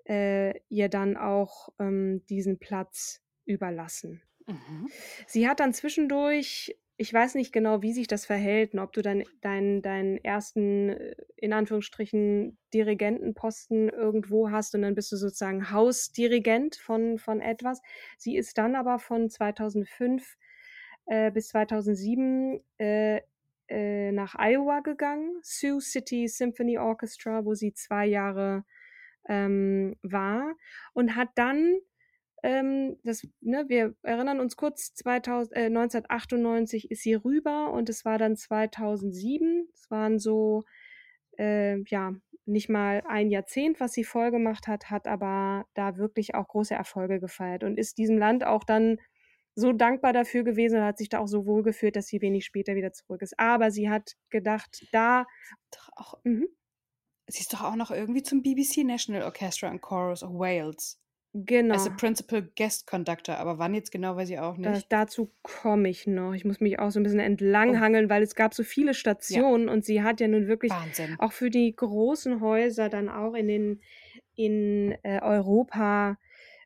äh, 0.07 0.57
ihr 0.69 0.89
dann 0.89 1.17
auch 1.17 1.69
ähm, 1.79 2.25
diesen 2.27 2.59
Platz 2.59 3.21
überlassen. 3.45 4.21
Mhm. 4.47 4.89
Sie 5.27 5.47
hat 5.47 5.59
dann 5.59 5.73
zwischendurch, 5.73 6.77
ich 6.97 7.13
weiß 7.13 7.35
nicht 7.35 7.51
genau, 7.51 7.81
wie 7.81 7.93
sich 7.93 8.07
das 8.07 8.25
verhält, 8.25 8.75
ob 8.75 8.93
du 8.93 9.01
dann 9.01 9.23
deinen, 9.41 9.81
deinen 9.81 10.17
ersten, 10.23 10.89
äh, 10.89 11.15
in 11.37 11.53
Anführungsstrichen, 11.53 12.57
Dirigentenposten 12.73 13.89
irgendwo 13.89 14.51
hast 14.51 14.75
und 14.75 14.81
dann 14.81 14.95
bist 14.95 15.11
du 15.11 15.17
sozusagen 15.17 15.71
Hausdirigent 15.71 16.75
von, 16.75 17.17
von 17.17 17.41
etwas. 17.41 17.81
Sie 18.17 18.35
ist 18.35 18.57
dann 18.57 18.75
aber 18.75 18.99
von 18.99 19.29
2005 19.29 20.37
äh, 21.05 21.31
bis 21.31 21.49
2007 21.49 22.61
äh, 22.77 23.21
äh, 23.67 24.11
nach 24.11 24.35
Iowa 24.37 24.81
gegangen, 24.81 25.39
Sioux 25.41 25.79
City 25.79 26.27
Symphony 26.27 26.77
Orchestra, 26.77 27.45
wo 27.45 27.53
sie 27.53 27.73
zwei 27.73 28.05
Jahre 28.05 28.65
ähm, 29.27 29.95
war 30.01 30.53
und 30.93 31.15
hat 31.15 31.29
dann 31.35 31.77
ähm, 32.43 32.97
das, 33.03 33.25
ne, 33.39 33.65
wir 33.69 33.95
erinnern 34.03 34.41
uns 34.41 34.57
kurz, 34.57 34.93
2000, 34.93 35.55
äh, 35.55 35.65
1998 35.65 36.91
ist 36.91 37.01
sie 37.01 37.15
rüber 37.15 37.71
und 37.71 37.89
es 37.89 38.03
war 38.03 38.17
dann 38.17 38.35
2007. 38.35 39.69
Es 39.73 39.89
waren 39.89 40.19
so, 40.19 40.63
äh, 41.37 41.81
ja, 41.87 42.13
nicht 42.45 42.69
mal 42.69 43.01
ein 43.07 43.31
Jahrzehnt, 43.31 43.79
was 43.79 43.93
sie 43.93 44.03
voll 44.03 44.31
gemacht 44.31 44.67
hat, 44.67 44.91
hat 44.91 45.07
aber 45.07 45.65
da 45.73 45.97
wirklich 45.97 46.35
auch 46.35 46.49
große 46.49 46.75
Erfolge 46.75 47.21
gefeiert 47.21 47.63
und 47.63 47.79
ist 47.79 47.97
diesem 47.97 48.17
Land 48.17 48.45
auch 48.45 48.65
dann 48.65 48.97
so 49.55 49.71
dankbar 49.71 50.11
dafür 50.11 50.43
gewesen 50.43 50.79
und 50.79 50.83
hat 50.83 50.97
sich 50.97 51.09
da 51.09 51.19
auch 51.19 51.27
so 51.27 51.45
wohl 51.45 51.63
gefühlt, 51.63 51.95
dass 51.95 52.07
sie 52.07 52.21
wenig 52.21 52.43
später 52.43 52.75
wieder 52.75 52.91
zurück 52.91 53.21
ist. 53.21 53.39
Aber 53.39 53.71
sie 53.71 53.89
hat 53.89 54.15
gedacht, 54.29 54.85
da 54.91 55.25
auch. 55.95 56.15
Mhm. 56.23 56.47
sie 57.27 57.41
ist 57.41 57.53
doch 57.53 57.61
auch 57.63 57.75
noch 57.75 57.91
irgendwie 57.91 58.23
zum 58.23 58.41
BBC 58.41 58.83
National 58.83 59.23
Orchestra 59.23 59.69
and 59.69 59.81
Chorus 59.81 60.23
of 60.23 60.33
Wales. 60.33 60.99
Genau. 61.35 61.73
As 61.73 61.87
a 61.87 61.89
Principal 61.89 62.47
Guest 62.55 62.85
Conductor. 62.85 63.37
Aber 63.37 63.57
wann 63.57 63.73
jetzt 63.73 63.91
genau, 63.91 64.15
weiß 64.15 64.29
ich 64.29 64.37
auch 64.39 64.55
nicht. 64.55 64.85
dazu 64.91 65.31
komme 65.41 65.89
ich 65.89 66.05
noch. 66.05 66.33
Ich 66.33 66.45
muss 66.45 66.59
mich 66.59 66.77
auch 66.77 66.91
so 66.91 66.99
ein 66.99 67.03
bisschen 67.03 67.19
Oh. 67.19 67.23
entlanghangeln, 67.23 68.07
weil 68.09 68.21
es 68.21 68.35
gab 68.35 68.53
so 68.53 68.63
viele 68.63 68.93
Stationen 68.93 69.67
und 69.67 69.83
sie 69.83 70.03
hat 70.03 70.19
ja 70.21 70.27
nun 70.27 70.47
wirklich 70.47 70.71
Wahnsinn. 70.71 71.15
auch 71.17 71.31
für 71.31 71.49
die 71.49 71.75
großen 71.75 72.39
Häuser 72.39 72.87
dann 72.89 73.09
auch 73.09 73.33
in 73.33 73.47
den 73.47 73.81
in 74.35 74.95
äh, 75.03 75.19
Europa 75.21 76.17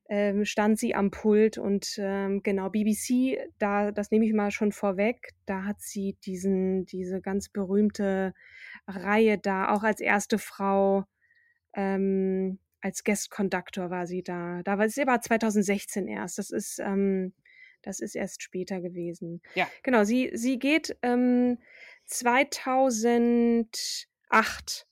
ähm, 0.09 0.45
stand 0.45 0.79
sie 0.79 0.95
am 0.95 1.11
Pult 1.11 1.57
und 1.57 1.97
ähm, 1.99 2.41
genau 2.43 2.69
BBC, 2.69 3.37
da 3.59 3.91
das 3.91 4.09
nehme 4.11 4.25
ich 4.25 4.33
mal 4.33 4.51
schon 4.51 4.71
vorweg, 4.73 5.33
da 5.45 5.63
hat 5.63 5.81
sie 5.81 6.17
diesen 6.25 6.85
diese 6.85 7.21
ganz 7.21 7.49
berühmte 7.49 8.33
Reihe 8.87 9.37
da 9.37 9.69
auch 9.73 9.83
als 9.83 9.99
erste 10.01 10.37
Frau 10.39 11.03
ähm, 11.73 12.59
als 12.81 13.03
Guest 13.03 13.31
Conductor 13.31 13.89
war 13.89 14.07
sie 14.07 14.23
da. 14.23 14.61
Da 14.63 14.77
war 14.77 14.87
sie 14.89 15.01
aber 15.01 15.19
2016 15.19 16.07
erst. 16.07 16.37
Das 16.37 16.51
ist 16.51 16.79
ähm, 16.79 17.33
das 17.81 17.99
ist 17.99 18.15
erst 18.15 18.43
später 18.43 18.81
gewesen. 18.81 19.41
Ja. 19.55 19.67
Genau, 19.83 20.03
sie, 20.03 20.31
sie 20.33 20.59
geht 20.59 20.97
ähm, 21.01 21.57
2008 22.05 24.85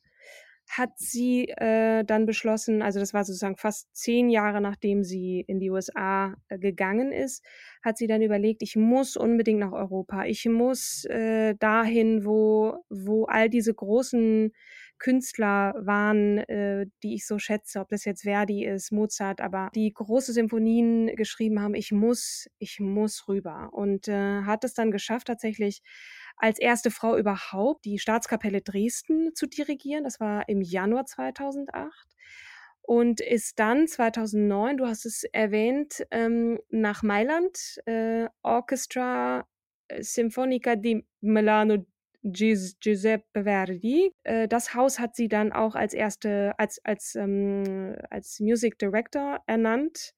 hat 0.68 0.98
sie 0.98 1.48
äh, 1.50 2.04
dann 2.04 2.25
beschlossen, 2.25 2.82
also 2.82 3.00
das 3.00 3.13
war 3.13 3.24
sozusagen 3.24 3.56
fast 3.56 3.96
zehn 3.96 4.30
Jahre 4.30 4.62
nachdem 4.62 5.04
sie 5.04 5.42
in 5.48 5.60
die 5.60 5.70
USA 5.70 6.36
äh, 6.50 6.58
gegangen 6.58 7.12
ist, 7.12 7.46
hat 7.84 7.98
sie 7.98 8.08
dann 8.08 8.24
überlegt, 8.24 8.63
ich 8.63 8.75
muss 8.75 9.15
unbedingt 9.15 9.60
nach 9.60 9.74
Europa, 9.74 10.25
ich 10.25 10.46
muss 10.46 11.06
äh, 11.06 11.54
dahin, 11.56 12.25
wo, 12.25 12.84
wo 12.89 13.25
all 13.25 13.50
diese 13.50 13.75
großen 13.75 14.54
Künstler 14.98 15.74
waren, 15.78 16.38
äh, 16.40 16.88
die 17.04 17.16
ich 17.16 17.28
so 17.28 17.40
schätze, 17.40 17.80
ob 17.80 17.90
das 17.90 18.06
jetzt 18.06 18.24
Verdi 18.24 18.66
ist, 18.66 18.92
Mozart, 18.92 19.42
aber 19.42 19.70
die 19.75 19.92
große 19.94 20.34
Symphonien 20.34 21.16
geschrieben 21.16 21.62
haben, 21.62 21.75
ich 21.75 21.92
muss, 21.92 22.48
ich 22.60 22.80
muss 22.80 23.28
rüber. 23.28 23.70
Und 23.72 24.08
äh, 24.08 24.42
hat 24.44 24.64
es 24.64 24.74
dann 24.74 24.92
geschafft, 24.92 25.28
tatsächlich 25.28 25.82
als 26.38 26.60
erste 26.60 26.92
Frau 26.92 27.18
überhaupt 27.18 27.86
die 27.86 28.00
Staatskapelle 28.00 28.62
Dresden 28.62 29.34
zu 29.36 29.48
dirigieren. 29.48 30.04
Das 30.04 30.20
war 30.20 30.48
im 30.50 30.62
Januar 30.62 31.06
2008 31.06 31.92
und 32.82 33.20
ist 33.20 33.60
dann 33.60 33.88
2009, 33.88 34.78
du 34.78 34.86
hast 34.86 35.06
es 35.06 35.24
erwähnt, 35.24 36.06
ähm, 36.12 36.60
nach 36.70 37.04
Mailand, 37.04 37.82
äh, 37.86 38.28
Orchestra 38.44 39.48
Sinfonica 40.00 40.75
di 40.75 41.06
Milano 41.22 41.86
Gis- 42.25 42.75
Giuseppe 42.79 43.44
Verdi. 43.44 44.12
Äh, 44.24 44.48
das 44.48 44.74
Haus 44.74 45.00
hat 45.00 45.15
sie 45.15 45.27
dann 45.27 45.51
auch 45.53 45.75
als 45.75 45.94
erste, 45.94 46.53
als, 46.58 46.79
als, 46.84 47.15
ähm, 47.15 47.96
als 48.10 48.39
Music 48.39 48.79
Director 48.79 49.41
ernannt. 49.48 50.13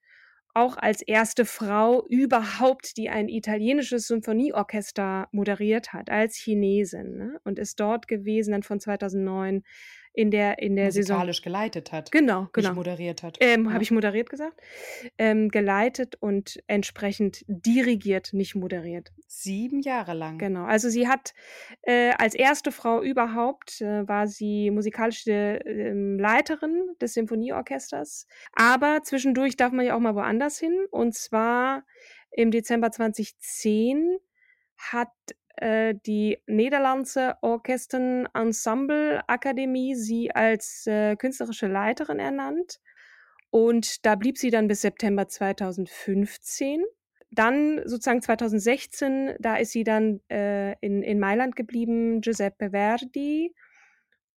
Auch 0.53 0.77
als 0.77 1.01
erste 1.03 1.45
Frau 1.45 2.07
überhaupt, 2.07 2.97
die 2.97 3.09
ein 3.09 3.29
italienisches 3.29 4.07
Symphonieorchester 4.07 5.27
moderiert 5.31 5.93
hat, 5.93 6.09
als 6.09 6.35
Chinesin. 6.35 7.17
Ne? 7.17 7.39
Und 7.43 7.59
ist 7.59 7.79
dort 7.79 8.07
gewesen 8.07 8.51
dann 8.53 8.63
von 8.63 8.79
2009 8.79 9.63
in 10.17 10.31
der, 10.31 10.57
in 10.57 10.75
der 10.75 10.91
Saison. 10.91 11.17
Musikalisch 11.17 11.43
geleitet 11.43 11.91
hat. 11.91 12.11
Genau, 12.11 12.41
Nicht 12.41 12.53
genau. 12.53 12.73
moderiert 12.73 13.21
hat. 13.21 13.37
Ähm, 13.39 13.65
Ja. 13.65 13.73
Habe 13.73 13.83
ich 13.83 13.91
moderiert 13.91 14.31
gesagt? 14.31 14.59
Ähm, 15.19 15.49
geleitet 15.49 16.15
und 16.19 16.59
entsprechend 16.65 17.45
dirigiert, 17.47 18.33
nicht 18.33 18.55
moderiert. 18.55 19.13
Sieben 19.27 19.79
Jahre 19.79 20.15
lang. 20.15 20.39
Genau. 20.39 20.65
Also 20.65 20.89
sie 20.89 21.07
hat 21.07 21.35
äh, 21.83 22.13
als 22.17 22.33
erste 22.33 22.71
Frau 22.71 23.03
überhaupt 23.03 23.79
äh, 23.81 24.07
war 24.07 24.25
sie 24.25 24.71
musikalische 24.71 25.59
ähm, 25.65 26.17
Leiterin 26.17 26.95
des 26.99 27.13
Symphonieorchesters. 27.13 28.25
Aber 28.53 29.01
zwischendurch 29.03 29.55
darf 29.55 29.71
man 29.71 29.85
ja 29.85 29.95
auch 29.95 29.99
mal 29.99 30.15
woanders 30.15 30.57
hin. 30.57 30.87
Und 30.89 31.13
zwar 31.13 31.85
im 32.31 32.49
Dezember 32.49 32.89
2010 32.89 34.17
hat 34.77 35.09
äh, 35.57 35.95
die 36.05 36.37
Nederlandse 36.47 37.35
Orchestern-Ensemble 37.41 39.21
Akademie 39.27 39.95
sie 39.95 40.31
als 40.31 40.85
äh, 40.87 41.15
künstlerische 41.15 41.67
Leiterin 41.67 42.19
ernannt. 42.19 42.79
Und 43.49 44.05
da 44.05 44.15
blieb 44.15 44.37
sie 44.37 44.49
dann 44.51 44.67
bis 44.67 44.81
September 44.81 45.27
2015. 45.27 46.83
Dann 47.31 47.81
sozusagen 47.85 48.21
2016, 48.21 49.35
da 49.39 49.57
ist 49.57 49.71
sie 49.71 49.83
dann 49.83 50.21
äh, 50.29 50.73
in, 50.79 51.01
in 51.01 51.19
Mailand 51.19 51.55
geblieben, 51.55 52.21
Giuseppe 52.21 52.71
Verdi. 52.71 53.53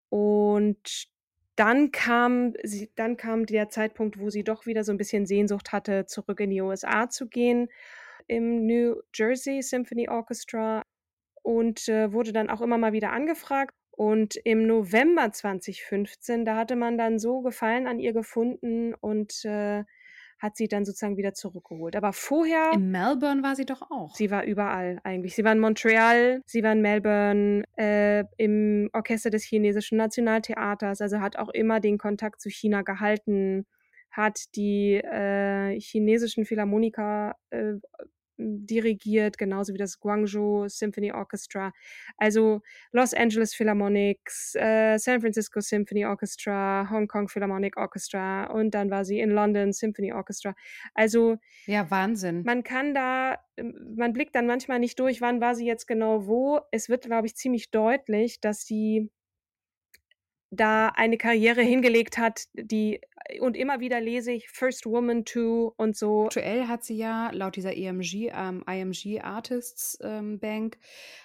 Und 0.08 1.08
dann 1.56 1.92
kam, 1.92 2.54
sie, 2.62 2.90
dann 2.96 3.16
kam 3.16 3.46
der 3.46 3.68
Zeitpunkt, 3.68 4.18
wo 4.18 4.30
sie 4.30 4.44
doch 4.44 4.66
wieder 4.66 4.82
so 4.82 4.92
ein 4.92 4.98
bisschen 4.98 5.26
Sehnsucht 5.26 5.72
hatte, 5.72 6.06
zurück 6.06 6.40
in 6.40 6.50
die 6.50 6.62
USA 6.62 7.10
zu 7.10 7.28
gehen, 7.28 7.68
im 8.26 8.66
New 8.66 8.96
Jersey 9.14 9.60
Symphony 9.60 10.08
Orchestra 10.08 10.84
und 11.42 11.88
äh, 11.88 12.12
wurde 12.12 12.32
dann 12.32 12.50
auch 12.50 12.60
immer 12.60 12.78
mal 12.78 12.92
wieder 12.92 13.12
angefragt. 13.12 13.74
Und 13.90 14.36
im 14.44 14.66
November 14.66 15.30
2015, 15.30 16.44
da 16.44 16.56
hatte 16.56 16.76
man 16.76 16.96
dann 16.96 17.18
so 17.18 17.42
Gefallen 17.42 17.86
an 17.86 17.98
ihr 17.98 18.12
gefunden 18.12 18.94
und 18.94 19.44
äh, 19.44 19.84
hat 20.40 20.56
sie 20.56 20.68
dann 20.68 20.84
sozusagen 20.84 21.18
wieder 21.18 21.34
zurückgeholt. 21.34 21.94
Aber 21.96 22.12
vorher. 22.12 22.70
In 22.72 22.90
Melbourne 22.90 23.42
war 23.42 23.54
sie 23.54 23.66
doch 23.66 23.82
auch. 23.90 24.14
Sie 24.14 24.30
war 24.30 24.44
überall 24.44 24.98
eigentlich. 25.04 25.34
Sie 25.34 25.44
war 25.44 25.52
in 25.52 25.60
Montreal, 25.60 26.40
sie 26.46 26.62
war 26.62 26.72
in 26.72 26.80
Melbourne, 26.80 27.64
äh, 27.76 28.24
im 28.38 28.88
Orchester 28.92 29.28
des 29.30 29.44
chinesischen 29.44 29.98
Nationaltheaters, 29.98 31.02
also 31.02 31.20
hat 31.20 31.36
auch 31.36 31.50
immer 31.50 31.80
den 31.80 31.98
Kontakt 31.98 32.40
zu 32.40 32.48
China 32.48 32.82
gehalten, 32.82 33.66
hat 34.10 34.56
die 34.56 34.94
äh, 34.94 35.78
chinesischen 35.78 36.46
Philharmoniker 36.46 37.36
äh, 37.50 37.74
dirigiert, 38.40 39.38
genauso 39.38 39.74
wie 39.74 39.78
das 39.78 40.00
Guangzhou 40.00 40.68
Symphony 40.68 41.12
Orchestra. 41.12 41.72
Also 42.16 42.62
Los 42.92 43.14
Angeles 43.14 43.54
Philharmonics, 43.54 44.54
äh, 44.56 44.98
San 44.98 45.20
Francisco 45.20 45.60
Symphony 45.60 46.06
Orchestra, 46.06 46.88
Hong 46.90 47.08
Kong 47.08 47.28
Philharmonic 47.28 47.76
Orchestra 47.76 48.46
und 48.46 48.72
dann 48.74 48.90
war 48.90 49.04
sie 49.04 49.20
in 49.20 49.30
London 49.30 49.72
Symphony 49.72 50.12
Orchestra. 50.12 50.54
Also 50.94 51.36
Ja, 51.66 51.90
Wahnsinn. 51.90 52.44
man 52.44 52.62
kann 52.64 52.94
da, 52.94 53.38
ähm, 53.56 53.94
man 53.96 54.12
blickt 54.12 54.34
dann 54.34 54.46
manchmal 54.46 54.78
nicht 54.78 54.98
durch, 55.00 55.20
wann 55.20 55.40
war 55.40 55.54
sie 55.54 55.66
jetzt 55.66 55.86
genau 55.86 56.26
wo. 56.26 56.60
Es 56.70 56.88
wird, 56.88 57.04
glaube 57.04 57.26
ich, 57.26 57.36
ziemlich 57.36 57.70
deutlich, 57.70 58.40
dass 58.40 58.64
sie 58.66 59.10
da 60.50 60.88
eine 60.88 61.16
Karriere 61.16 61.62
hingelegt 61.62 62.18
hat, 62.18 62.44
die 62.54 63.00
und 63.40 63.56
immer 63.56 63.80
wieder 63.80 64.00
lese 64.00 64.32
ich 64.32 64.48
First 64.48 64.86
Woman 64.86 65.24
to 65.24 65.74
und 65.76 65.96
so. 65.96 66.24
Aktuell 66.24 66.66
hat 66.66 66.84
sie 66.84 66.96
ja 66.96 67.30
laut 67.32 67.56
dieser 67.56 67.76
EMG, 67.76 68.30
ähm, 68.34 68.64
IMG 68.66 69.20
Artists 69.20 69.98
ähm, 70.02 70.38
Bank, 70.38 70.78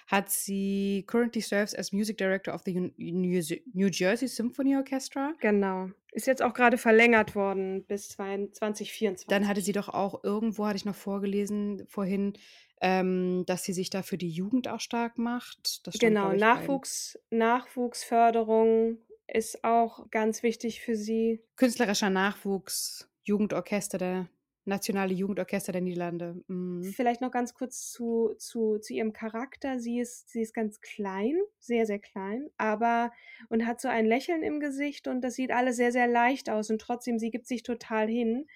hat 0.06 0.30
sie 0.30 1.04
currently 1.06 1.40
serves 1.40 1.74
as 1.74 1.92
Music 1.92 2.18
Director 2.18 2.54
of 2.54 2.62
the 2.64 2.92
New 2.96 3.42
New 3.72 3.88
Jersey 3.88 4.28
Symphony 4.28 4.76
Orchestra. 4.76 5.32
Genau. 5.40 5.90
Ist 6.12 6.26
jetzt 6.26 6.42
auch 6.42 6.54
gerade 6.54 6.78
verlängert 6.78 7.34
worden 7.34 7.84
bis 7.84 8.08
2024. 8.08 9.26
Dann 9.26 9.46
hatte 9.46 9.60
sie 9.60 9.72
doch 9.72 9.88
auch 9.88 10.24
irgendwo, 10.24 10.66
hatte 10.66 10.76
ich 10.76 10.86
noch 10.86 10.94
vorgelesen 10.94 11.84
vorhin, 11.88 12.32
ähm, 12.80 13.44
dass 13.46 13.64
sie 13.64 13.72
sich 13.72 13.90
da 13.90 14.02
für 14.02 14.18
die 14.18 14.30
Jugend 14.30 14.68
auch 14.68 14.80
stark 14.80 15.18
macht. 15.18 15.86
Das 15.86 15.98
Genau, 15.98 16.32
Nachwuchs, 16.32 17.18
Nachwuchsförderung 17.30 18.98
ist 19.28 19.64
auch 19.64 20.10
ganz 20.10 20.42
wichtig 20.42 20.80
für 20.80 20.96
sie. 20.96 21.42
Künstlerischer 21.56 22.10
Nachwuchs, 22.10 23.10
Jugendorchester, 23.24 23.98
der 23.98 24.28
nationale 24.66 25.14
Jugendorchester 25.14 25.72
der 25.72 25.80
Niederlande. 25.80 26.42
Mhm. 26.48 26.82
Vielleicht 26.82 27.20
noch 27.20 27.30
ganz 27.30 27.54
kurz 27.54 27.90
zu, 27.90 28.34
zu, 28.36 28.78
zu 28.78 28.92
ihrem 28.92 29.12
Charakter. 29.12 29.78
Sie 29.78 30.00
ist, 30.00 30.28
sie 30.30 30.42
ist 30.42 30.54
ganz 30.54 30.80
klein, 30.80 31.36
sehr, 31.58 31.86
sehr 31.86 32.00
klein, 32.00 32.48
aber 32.56 33.12
und 33.48 33.64
hat 33.64 33.80
so 33.80 33.88
ein 33.88 34.06
Lächeln 34.06 34.42
im 34.42 34.60
Gesicht 34.60 35.06
und 35.06 35.22
das 35.22 35.34
sieht 35.34 35.52
alles 35.52 35.76
sehr, 35.76 35.92
sehr 35.92 36.08
leicht 36.08 36.50
aus 36.50 36.70
und 36.70 36.80
trotzdem, 36.80 37.18
sie 37.18 37.30
gibt 37.30 37.46
sich 37.46 37.62
total 37.62 38.08
hin 38.08 38.46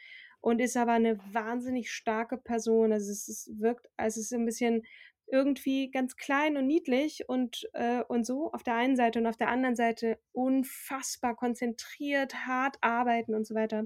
und 0.41 0.61
ist 0.61 0.77
aber 0.77 0.93
eine 0.93 1.19
wahnsinnig 1.33 1.91
starke 1.93 2.37
Person. 2.37 2.93
Also 2.93 3.13
es, 3.13 3.29
es 3.29 3.51
wirkt, 3.59 3.89
also 3.97 4.21
es 4.21 4.27
ist 4.27 4.33
ein 4.33 4.47
bisschen 4.47 4.83
irgendwie 5.31 5.91
ganz 5.91 6.17
klein 6.17 6.57
und 6.57 6.67
niedlich 6.67 7.29
und, 7.29 7.69
äh, 7.75 8.03
und 8.09 8.27
so 8.27 8.53
auf 8.53 8.63
der 8.63 8.75
einen 8.75 8.97
Seite 8.97 9.19
und 9.21 9.27
auf 9.27 9.37
der 9.37 9.49
anderen 9.49 9.77
Seite 9.77 10.19
unfassbar 10.33 11.37
konzentriert, 11.37 12.47
hart 12.47 12.77
arbeiten 12.83 13.35
und 13.35 13.47
so 13.47 13.55
weiter. 13.55 13.85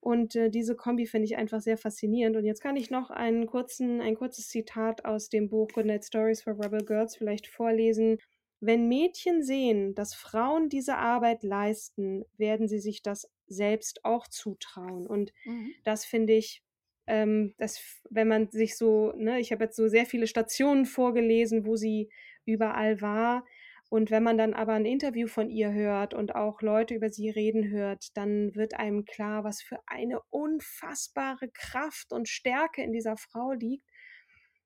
Und 0.00 0.34
äh, 0.34 0.50
diese 0.50 0.74
Kombi 0.76 1.06
finde 1.06 1.26
ich 1.26 1.36
einfach 1.36 1.60
sehr 1.60 1.78
faszinierend. 1.78 2.36
Und 2.36 2.44
jetzt 2.44 2.60
kann 2.60 2.76
ich 2.76 2.90
noch 2.90 3.10
einen 3.10 3.46
kurzen, 3.46 4.00
ein 4.00 4.16
kurzes 4.16 4.48
Zitat 4.48 5.04
aus 5.04 5.28
dem 5.28 5.48
Buch 5.48 5.68
Goodnight 5.72 6.04
Stories 6.04 6.42
for 6.42 6.54
Rebel 6.54 6.84
Girls 6.84 7.16
vielleicht 7.16 7.46
vorlesen. 7.46 8.18
Wenn 8.60 8.88
Mädchen 8.88 9.42
sehen, 9.42 9.94
dass 9.94 10.14
Frauen 10.14 10.68
diese 10.68 10.96
Arbeit 10.96 11.42
leisten, 11.42 12.24
werden 12.36 12.68
sie 12.68 12.78
sich 12.80 13.02
das 13.02 13.30
selbst 13.46 14.04
auch 14.04 14.26
zutrauen. 14.28 15.06
Und 15.06 15.32
Mhm. 15.44 15.74
das 15.84 16.04
finde 16.04 16.34
ich, 16.34 16.62
ähm, 17.06 17.54
das, 17.58 18.00
wenn 18.10 18.28
man 18.28 18.50
sich 18.50 18.76
so, 18.76 19.12
ne, 19.16 19.40
ich 19.40 19.52
habe 19.52 19.64
jetzt 19.64 19.76
so 19.76 19.88
sehr 19.88 20.06
viele 20.06 20.26
Stationen 20.26 20.86
vorgelesen, 20.86 21.66
wo 21.66 21.76
sie 21.76 22.10
überall 22.44 23.00
war. 23.00 23.44
Und 23.88 24.10
wenn 24.10 24.22
man 24.22 24.38
dann 24.38 24.54
aber 24.54 24.72
ein 24.72 24.86
Interview 24.86 25.26
von 25.26 25.50
ihr 25.50 25.72
hört 25.72 26.14
und 26.14 26.34
auch 26.34 26.62
Leute 26.62 26.94
über 26.94 27.10
sie 27.10 27.28
reden 27.28 27.68
hört, 27.68 28.16
dann 28.16 28.54
wird 28.54 28.74
einem 28.74 29.04
klar, 29.04 29.44
was 29.44 29.60
für 29.60 29.80
eine 29.86 30.20
unfassbare 30.30 31.50
Kraft 31.50 32.12
und 32.12 32.28
Stärke 32.28 32.82
in 32.82 32.92
dieser 32.92 33.18
Frau 33.18 33.52
liegt. 33.52 33.84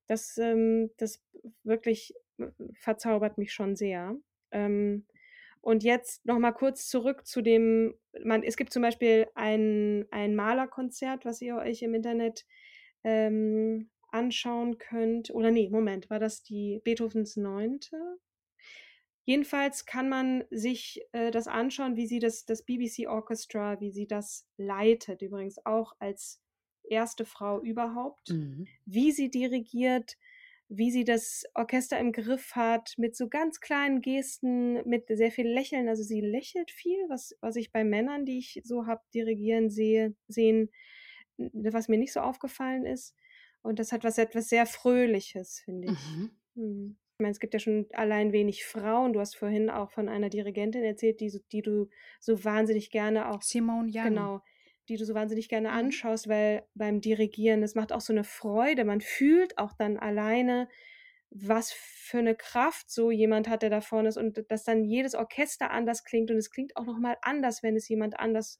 Das, 0.07 0.37
ähm, 0.37 0.91
das 0.97 1.21
wirklich 1.63 2.13
äh, 2.37 2.45
verzaubert 2.75 3.37
mich 3.37 3.51
schon 3.51 3.75
sehr. 3.75 4.15
Ähm, 4.51 5.05
und 5.61 5.83
jetzt 5.83 6.25
noch 6.25 6.39
mal 6.39 6.51
kurz 6.51 6.87
zurück 6.87 7.25
zu 7.25 7.41
dem, 7.41 7.95
man, 8.23 8.43
es 8.43 8.57
gibt 8.57 8.71
zum 8.73 8.81
Beispiel 8.81 9.27
ein, 9.35 10.05
ein 10.11 10.35
Malerkonzert, 10.35 11.25
was 11.25 11.41
ihr 11.41 11.57
euch 11.57 11.81
im 11.81 11.93
Internet 11.93 12.45
ähm, 13.03 13.89
anschauen 14.11 14.77
könnt. 14.77 15.29
Oder 15.31 15.51
nee, 15.51 15.69
Moment, 15.69 16.09
war 16.09 16.19
das 16.19 16.43
die 16.43 16.81
Beethovens 16.83 17.35
Neunte? 17.35 17.97
Jedenfalls 19.25 19.85
kann 19.85 20.07
man 20.07 20.45
sich 20.51 21.01
äh, 21.11 21.31
das 21.31 21.47
anschauen, 21.47 21.97
wie 21.97 22.07
sie 22.07 22.19
das, 22.19 22.45
das 22.45 22.63
BBC 22.63 23.07
Orchestra, 23.07 23.79
wie 23.81 23.91
sie 23.91 24.07
das 24.07 24.47
leitet, 24.55 25.21
übrigens 25.21 25.57
auch 25.65 25.93
als 25.99 26.41
erste 26.89 27.25
Frau 27.25 27.61
überhaupt, 27.61 28.29
Mhm. 28.29 28.67
wie 28.85 29.11
sie 29.11 29.29
dirigiert, 29.29 30.17
wie 30.69 30.91
sie 30.91 31.05
das 31.05 31.45
Orchester 31.53 31.97
im 31.97 32.11
Griff 32.11 32.55
hat, 32.55 32.93
mit 32.97 33.15
so 33.15 33.29
ganz 33.29 33.59
kleinen 33.61 34.01
Gesten, 34.01 34.87
mit 34.87 35.07
sehr 35.07 35.31
viel 35.31 35.47
Lächeln. 35.47 35.87
Also 35.87 36.03
sie 36.03 36.21
lächelt 36.21 36.71
viel, 36.71 36.99
was, 37.07 37.35
was 37.39 37.55
ich 37.55 37.71
bei 37.71 37.83
Männern, 37.83 38.25
die 38.25 38.39
ich 38.39 38.61
so 38.63 38.85
habe 38.85 39.01
dirigieren 39.13 39.69
sehe, 39.69 40.13
sehen, 40.27 40.69
was 41.37 41.87
mir 41.87 41.97
nicht 41.97 42.13
so 42.13 42.19
aufgefallen 42.19 42.85
ist. 42.85 43.15
Und 43.61 43.79
das 43.79 43.91
hat 43.91 44.03
was 44.03 44.17
etwas 44.17 44.49
sehr 44.49 44.65
Fröhliches, 44.65 45.61
finde 45.63 45.93
ich. 45.93 46.15
Mhm. 46.15 46.31
Hm. 46.55 46.97
Ich 47.19 47.23
meine, 47.23 47.31
es 47.31 47.39
gibt 47.39 47.53
ja 47.53 47.59
schon 47.59 47.87
allein 47.93 48.31
wenig 48.31 48.65
Frauen. 48.65 49.13
Du 49.13 49.19
hast 49.19 49.35
vorhin 49.35 49.69
auch 49.69 49.91
von 49.91 50.07
einer 50.07 50.29
Dirigentin 50.29 50.83
erzählt, 50.83 51.19
die, 51.19 51.41
die 51.51 51.61
du 51.61 51.89
so 52.19 52.43
wahnsinnig 52.43 52.91
gerne 52.91 53.31
auch 53.31 53.41
Simone 53.41 53.89
Young. 53.91 54.03
Genau, 54.03 54.41
die 54.89 54.97
du 54.97 55.05
so 55.05 55.13
wahnsinnig 55.13 55.49
gerne 55.49 55.71
Mhm. 55.71 55.71
anschaust, 55.71 56.27
weil 56.29 56.67
beim 56.75 57.01
Dirigieren, 57.01 57.61
das 57.61 57.75
macht 57.75 57.91
auch 57.93 58.01
so 58.01 58.13
eine 58.13 58.23
Freude. 58.23 58.85
Man 58.85 59.01
fühlt 59.01 59.57
auch 59.57 59.73
dann 59.73 59.97
alleine, 59.97 60.67
was 61.29 61.71
für 61.73 62.19
eine 62.19 62.35
Kraft 62.35 62.89
so 62.89 63.11
jemand 63.11 63.49
hat, 63.49 63.61
der 63.61 63.69
da 63.69 63.81
vorne 63.81 64.09
ist 64.09 64.17
und 64.17 64.45
dass 64.49 64.63
dann 64.63 64.85
jedes 64.85 65.13
Orchester 65.15 65.71
anders 65.71 66.03
klingt 66.05 66.31
und 66.31 66.37
es 66.37 66.51
klingt 66.51 66.77
auch 66.77 66.85
noch 66.85 66.99
mal 66.99 67.17
anders, 67.21 67.63
wenn 67.63 67.75
es 67.75 67.89
jemand 67.89 68.19
anders 68.19 68.59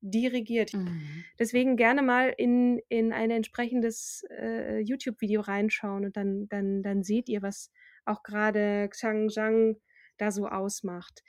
dirigiert. 0.00 0.72
Mhm. 0.72 1.24
Deswegen 1.38 1.76
gerne 1.76 2.02
mal 2.02 2.32
in, 2.36 2.80
in 2.88 3.12
ein 3.12 3.30
entsprechendes 3.30 4.24
äh, 4.30 4.78
YouTube-Video 4.80 5.42
reinschauen 5.42 6.04
und 6.06 6.16
dann, 6.16 6.48
dann, 6.48 6.82
dann 6.82 7.02
seht 7.02 7.28
ihr, 7.28 7.42
was 7.42 7.70
auch 8.04 8.22
gerade 8.22 8.88
Xiang 8.90 9.28
Zhang 9.28 9.76
da 10.16 10.30
so 10.30 10.46
ausmacht. 10.48 11.22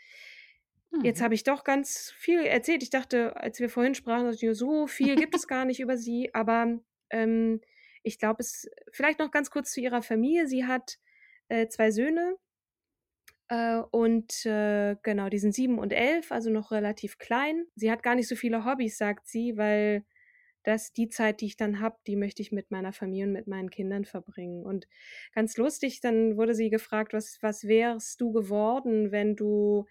Jetzt 1.01 1.21
Mhm. 1.21 1.21
habe 1.21 1.35
ich 1.35 1.43
doch 1.43 1.63
ganz 1.63 2.11
viel 2.17 2.41
erzählt. 2.41 2.83
Ich 2.83 2.89
dachte, 2.89 3.35
als 3.37 3.59
wir 3.59 3.69
vorhin 3.69 3.95
sprachen, 3.95 4.31
so 4.55 4.87
viel 4.87 5.17
gibt 5.17 5.35
es 5.35 5.47
gar 5.47 5.65
nicht 5.65 5.79
über 5.79 5.97
sie, 5.97 6.33
aber 6.33 6.79
ähm, 7.11 7.61
ich 8.03 8.19
glaube, 8.19 8.41
es 8.41 8.67
vielleicht 8.91 9.19
noch 9.19 9.31
ganz 9.31 9.51
kurz 9.51 9.71
zu 9.71 9.81
ihrer 9.81 10.01
Familie. 10.01 10.47
Sie 10.47 10.65
hat 10.65 10.97
äh, 11.49 11.67
zwei 11.67 11.91
Söhne 11.91 12.37
äh, 13.49 13.77
und 13.91 14.45
äh, 14.45 14.95
genau, 15.03 15.29
die 15.29 15.39
sind 15.39 15.53
sieben 15.53 15.79
und 15.79 15.93
elf, 15.93 16.31
also 16.31 16.49
noch 16.49 16.71
relativ 16.71 17.17
klein. 17.17 17.65
Sie 17.75 17.91
hat 17.91 18.03
gar 18.03 18.15
nicht 18.15 18.27
so 18.27 18.35
viele 18.35 18.65
Hobbys, 18.65 18.97
sagt 18.97 19.27
sie, 19.27 19.57
weil 19.57 20.03
das 20.63 20.91
die 20.93 21.07
Zeit, 21.09 21.39
die 21.41 21.45
ich 21.47 21.57
dann 21.57 21.79
habe, 21.79 21.97
die 22.07 22.17
möchte 22.17 22.41
ich 22.41 22.51
mit 22.51 22.71
meiner 22.71 22.91
Familie 22.93 23.25
und 23.27 23.33
mit 23.33 23.47
meinen 23.47 23.69
Kindern 23.69 24.03
verbringen. 24.05 24.65
Und 24.65 24.87
ganz 25.33 25.55
lustig, 25.57 26.01
dann 26.01 26.35
wurde 26.37 26.55
sie 26.55 26.69
gefragt, 26.69 27.13
was, 27.13 27.37
was 27.41 27.65
wärst 27.67 28.19
du 28.21 28.33
geworden, 28.33 29.11
wenn 29.11 29.35
du 29.37 29.85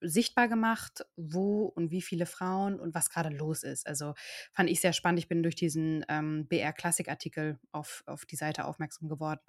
sichtbar 0.00 0.48
gemacht, 0.48 1.04
wo 1.16 1.64
und 1.64 1.90
wie 1.90 2.02
viele 2.02 2.26
Frauen 2.26 2.78
und 2.80 2.94
was 2.94 3.10
gerade 3.10 3.28
los 3.30 3.62
ist. 3.62 3.86
Also 3.86 4.14
fand 4.52 4.70
ich 4.70 4.80
sehr 4.80 4.92
spannend. 4.92 5.18
Ich 5.18 5.28
bin 5.28 5.42
durch 5.42 5.56
diesen 5.56 6.04
ähm, 6.08 6.46
BR-Klassik-Artikel 6.48 7.58
auf, 7.72 8.02
auf 8.06 8.24
die 8.26 8.36
Seite 8.36 8.64
aufmerksam 8.64 9.08
geworden. 9.08 9.40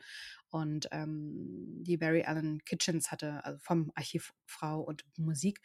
Und 0.50 0.88
ähm, 0.92 1.84
die 1.84 1.98
Barry 1.98 2.24
Allen 2.24 2.64
Kitchens 2.66 3.12
hatte, 3.12 3.44
also 3.46 3.60
vom 3.60 3.92
Archiv 3.96 4.34
Frau 4.46 4.82
und 4.82 5.06
Musik, 5.18 5.62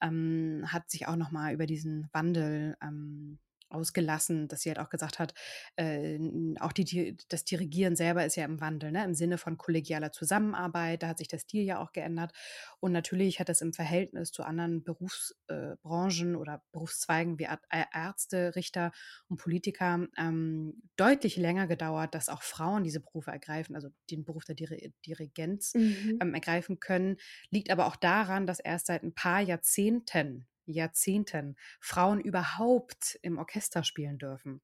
ähm, 0.00 0.64
hat 0.66 0.90
sich 0.90 1.06
auch 1.06 1.16
nochmal 1.16 1.52
über 1.52 1.66
diesen 1.66 2.08
Wandel 2.12 2.76
ähm, 2.82 3.38
ausgelassen, 3.70 4.48
dass 4.48 4.62
sie 4.62 4.70
halt 4.70 4.78
auch 4.78 4.90
gesagt 4.90 5.18
hat, 5.18 5.34
äh, 5.76 6.18
auch 6.60 6.72
die, 6.72 6.84
Di- 6.84 7.16
das 7.28 7.44
Dirigieren 7.44 7.96
selber 7.96 8.24
ist 8.26 8.36
ja 8.36 8.44
im 8.44 8.60
Wandel, 8.60 8.92
ne? 8.92 9.04
im 9.04 9.14
Sinne 9.14 9.38
von 9.38 9.56
kollegialer 9.58 10.12
Zusammenarbeit, 10.12 11.02
da 11.02 11.08
hat 11.08 11.18
sich 11.18 11.28
der 11.28 11.38
Stil 11.38 11.64
ja 11.64 11.78
auch 11.80 11.92
geändert. 11.92 12.32
Und 12.80 12.92
natürlich 12.92 13.40
hat 13.40 13.48
das 13.48 13.60
im 13.60 13.72
Verhältnis 13.72 14.32
zu 14.32 14.42
anderen 14.42 14.82
Berufsbranchen 14.84 16.34
äh, 16.34 16.36
oder 16.36 16.64
Berufszweigen 16.72 17.38
wie 17.38 17.48
Ärzte, 17.92 18.54
Richter 18.56 18.92
und 19.28 19.38
Politiker 19.38 20.06
ähm, 20.16 20.82
deutlich 20.96 21.36
länger 21.36 21.66
gedauert, 21.66 22.14
dass 22.14 22.28
auch 22.28 22.42
Frauen 22.42 22.84
diese 22.84 23.00
Berufe 23.00 23.30
ergreifen, 23.30 23.74
also 23.74 23.88
den 24.10 24.24
Beruf 24.24 24.44
der 24.44 24.54
Diri 24.54 24.92
Dirigenz 25.06 25.74
Mhm. 25.74 26.20
ähm, 26.20 26.34
ergreifen 26.34 26.80
können, 26.80 27.16
liegt 27.50 27.70
aber 27.70 27.86
auch 27.86 27.96
daran, 27.96 28.46
dass 28.46 28.60
erst 28.60 28.86
seit 28.86 29.02
ein 29.02 29.14
paar 29.14 29.40
Jahrzehnten, 29.40 30.46
Jahrzehnten 30.70 31.56
Frauen 31.80 32.20
überhaupt 32.20 33.18
im 33.22 33.38
Orchester 33.38 33.84
spielen 33.84 34.18
dürfen. 34.18 34.60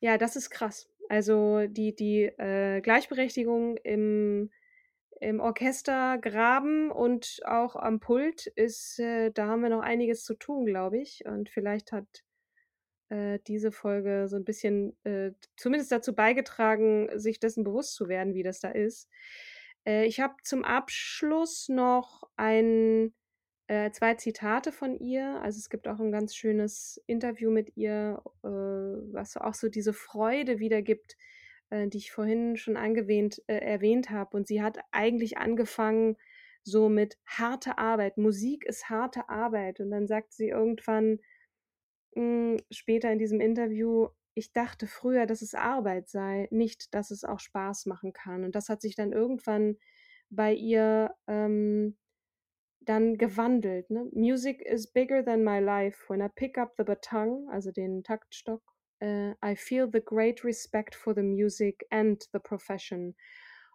Ja, 0.00 0.18
das 0.18 0.36
ist 0.36 0.50
krass. 0.50 0.88
Also 1.08 1.66
die, 1.66 1.94
die 1.94 2.24
äh, 2.24 2.80
Gleichberechtigung 2.80 3.76
im, 3.78 4.50
im 5.20 5.40
Orchestergraben 5.40 6.90
und 6.90 7.40
auch 7.44 7.76
am 7.76 7.98
Pult 7.98 8.46
ist, 8.46 8.98
äh, 8.98 9.30
da 9.30 9.46
haben 9.46 9.62
wir 9.62 9.70
noch 9.70 9.82
einiges 9.82 10.24
zu 10.24 10.34
tun, 10.34 10.66
glaube 10.66 10.98
ich. 10.98 11.24
Und 11.24 11.48
vielleicht 11.48 11.92
hat 11.92 12.24
äh, 13.08 13.38
diese 13.46 13.72
Folge 13.72 14.28
so 14.28 14.36
ein 14.36 14.44
bisschen 14.44 14.96
äh, 15.04 15.32
zumindest 15.56 15.90
dazu 15.90 16.14
beigetragen, 16.14 17.08
sich 17.18 17.40
dessen 17.40 17.64
bewusst 17.64 17.94
zu 17.94 18.08
werden, 18.08 18.34
wie 18.34 18.42
das 18.42 18.60
da 18.60 18.68
ist. 18.70 19.08
Äh, 19.86 20.06
ich 20.06 20.20
habe 20.20 20.34
zum 20.44 20.64
Abschluss 20.64 21.68
noch 21.68 22.24
ein, 22.36 23.14
äh, 23.68 23.90
zwei 23.92 24.14
Zitate 24.14 24.72
von 24.72 24.98
ihr. 24.98 25.40
Also 25.42 25.58
es 25.58 25.68
gibt 25.68 25.88
auch 25.88 26.00
ein 26.00 26.10
ganz 26.10 26.34
schönes 26.34 27.02
Interview 27.06 27.50
mit 27.50 27.76
ihr, 27.76 28.22
äh, 28.42 28.48
was 28.48 29.36
auch 29.36 29.54
so 29.54 29.68
diese 29.68 29.92
Freude 29.92 30.58
wiedergibt, 30.58 31.16
äh, 31.70 31.86
die 31.88 31.98
ich 31.98 32.10
vorhin 32.10 32.56
schon 32.56 32.76
angewähnt, 32.78 33.42
äh, 33.46 33.58
erwähnt 33.58 34.10
habe. 34.10 34.36
Und 34.36 34.48
sie 34.48 34.62
hat 34.62 34.78
eigentlich 34.90 35.36
angefangen 35.38 36.16
so 36.64 36.88
mit 36.88 37.18
harte 37.26 37.78
Arbeit. 37.78 38.16
Musik 38.16 38.64
ist 38.64 38.88
harte 38.88 39.28
Arbeit. 39.28 39.80
Und 39.80 39.90
dann 39.90 40.06
sagt 40.06 40.32
sie 40.32 40.48
irgendwann, 40.48 41.18
mh, 42.14 42.58
später 42.70 43.12
in 43.12 43.18
diesem 43.18 43.40
Interview, 43.40 44.08
ich 44.34 44.52
dachte 44.52 44.86
früher, 44.86 45.26
dass 45.26 45.42
es 45.42 45.54
Arbeit 45.54 46.08
sei, 46.08 46.48
nicht, 46.50 46.94
dass 46.94 47.10
es 47.10 47.24
auch 47.24 47.40
Spaß 47.40 47.86
machen 47.86 48.14
kann. 48.14 48.44
Und 48.44 48.54
das 48.54 48.70
hat 48.70 48.80
sich 48.80 48.96
dann 48.96 49.12
irgendwann 49.12 49.76
bei 50.30 50.54
ihr 50.54 51.14
ähm, 51.26 51.96
dann 52.88 53.18
gewandelt. 53.18 53.90
Ne? 53.90 54.08
Music 54.12 54.62
is 54.62 54.86
bigger 54.86 55.22
than 55.24 55.44
my 55.44 55.58
life. 55.58 56.08
When 56.08 56.22
I 56.22 56.28
pick 56.28 56.56
up 56.56 56.74
the 56.78 56.84
baton, 56.84 57.48
also 57.50 57.70
den 57.70 58.02
Taktstock, 58.02 58.62
äh, 59.00 59.32
I 59.44 59.54
feel 59.54 59.88
the 59.92 60.00
great 60.00 60.44
respect 60.44 60.94
for 60.94 61.14
the 61.14 61.22
music 61.22 61.86
and 61.90 62.22
the 62.32 62.38
profession. 62.38 63.14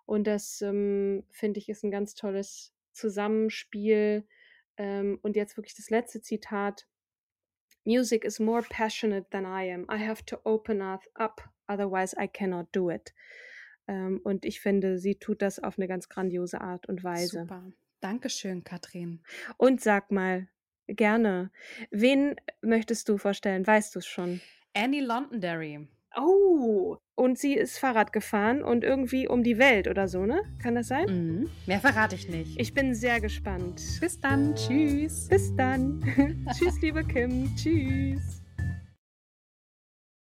Und 0.05 0.25
das 0.25 0.61
ähm, 0.61 1.25
finde 1.31 1.59
ich 1.59 1.69
ist 1.69 1.83
ein 1.83 1.91
ganz 1.91 2.15
tolles 2.15 2.73
Zusammenspiel. 2.91 4.27
Ähm, 4.77 5.19
und 5.21 5.35
jetzt 5.35 5.57
wirklich 5.57 5.75
das 5.75 5.89
letzte 5.89 6.21
Zitat. 6.21 6.87
Music 7.85 8.23
is 8.23 8.39
more 8.39 8.63
passionate 8.69 9.29
than 9.29 9.45
I 9.45 9.71
am. 9.71 9.85
I 9.91 9.97
have 10.03 10.23
to 10.25 10.37
open 10.43 10.81
up, 10.81 11.49
otherwise 11.67 12.15
I 12.19 12.27
cannot 12.27 12.67
do 12.71 12.89
it. 12.89 13.13
Ähm, 13.87 14.21
und 14.23 14.45
ich 14.45 14.61
finde, 14.61 14.97
sie 14.97 15.15
tut 15.15 15.41
das 15.41 15.59
auf 15.59 15.77
eine 15.77 15.87
ganz 15.87 16.09
grandiose 16.09 16.61
Art 16.61 16.87
und 16.87 17.03
Weise. 17.03 17.41
Super. 17.41 17.71
Dankeschön, 18.03 18.65
Katrin. 18.65 19.21
Und 19.55 19.79
sag 19.79 20.11
mal, 20.11 20.49
gerne, 20.87 21.51
wen 21.89 22.35
möchtest 22.61 23.07
du 23.07 23.17
vorstellen? 23.17 23.65
Weißt 23.65 23.95
du 23.95 23.99
es 23.99 24.05
schon? 24.05 24.41
Annie 24.73 25.01
Londonderry. 25.01 25.87
Oh, 26.17 26.97
und 27.15 27.39
sie 27.39 27.53
ist 27.53 27.79
Fahrrad 27.79 28.11
gefahren 28.11 28.61
und 28.61 28.83
irgendwie 28.83 29.27
um 29.27 29.41
die 29.41 29.57
Welt 29.57 29.87
oder 29.87 30.09
so, 30.09 30.25
ne? 30.25 30.43
Kann 30.61 30.75
das 30.75 30.87
sein? 30.87 31.05
Mhm. 31.05 31.49
Mehr 31.65 31.79
verrate 31.79 32.15
ich 32.15 32.27
nicht. 32.27 32.59
Ich 32.59 32.73
bin 32.73 32.93
sehr 32.93 33.21
gespannt. 33.21 33.81
Bis 34.01 34.19
dann. 34.19 34.53
Tschüss. 34.53 35.29
Bis 35.29 35.55
dann. 35.55 36.03
Tschüss, 36.57 36.81
liebe 36.81 37.03
Kim. 37.05 37.55
Tschüss. 37.55 38.42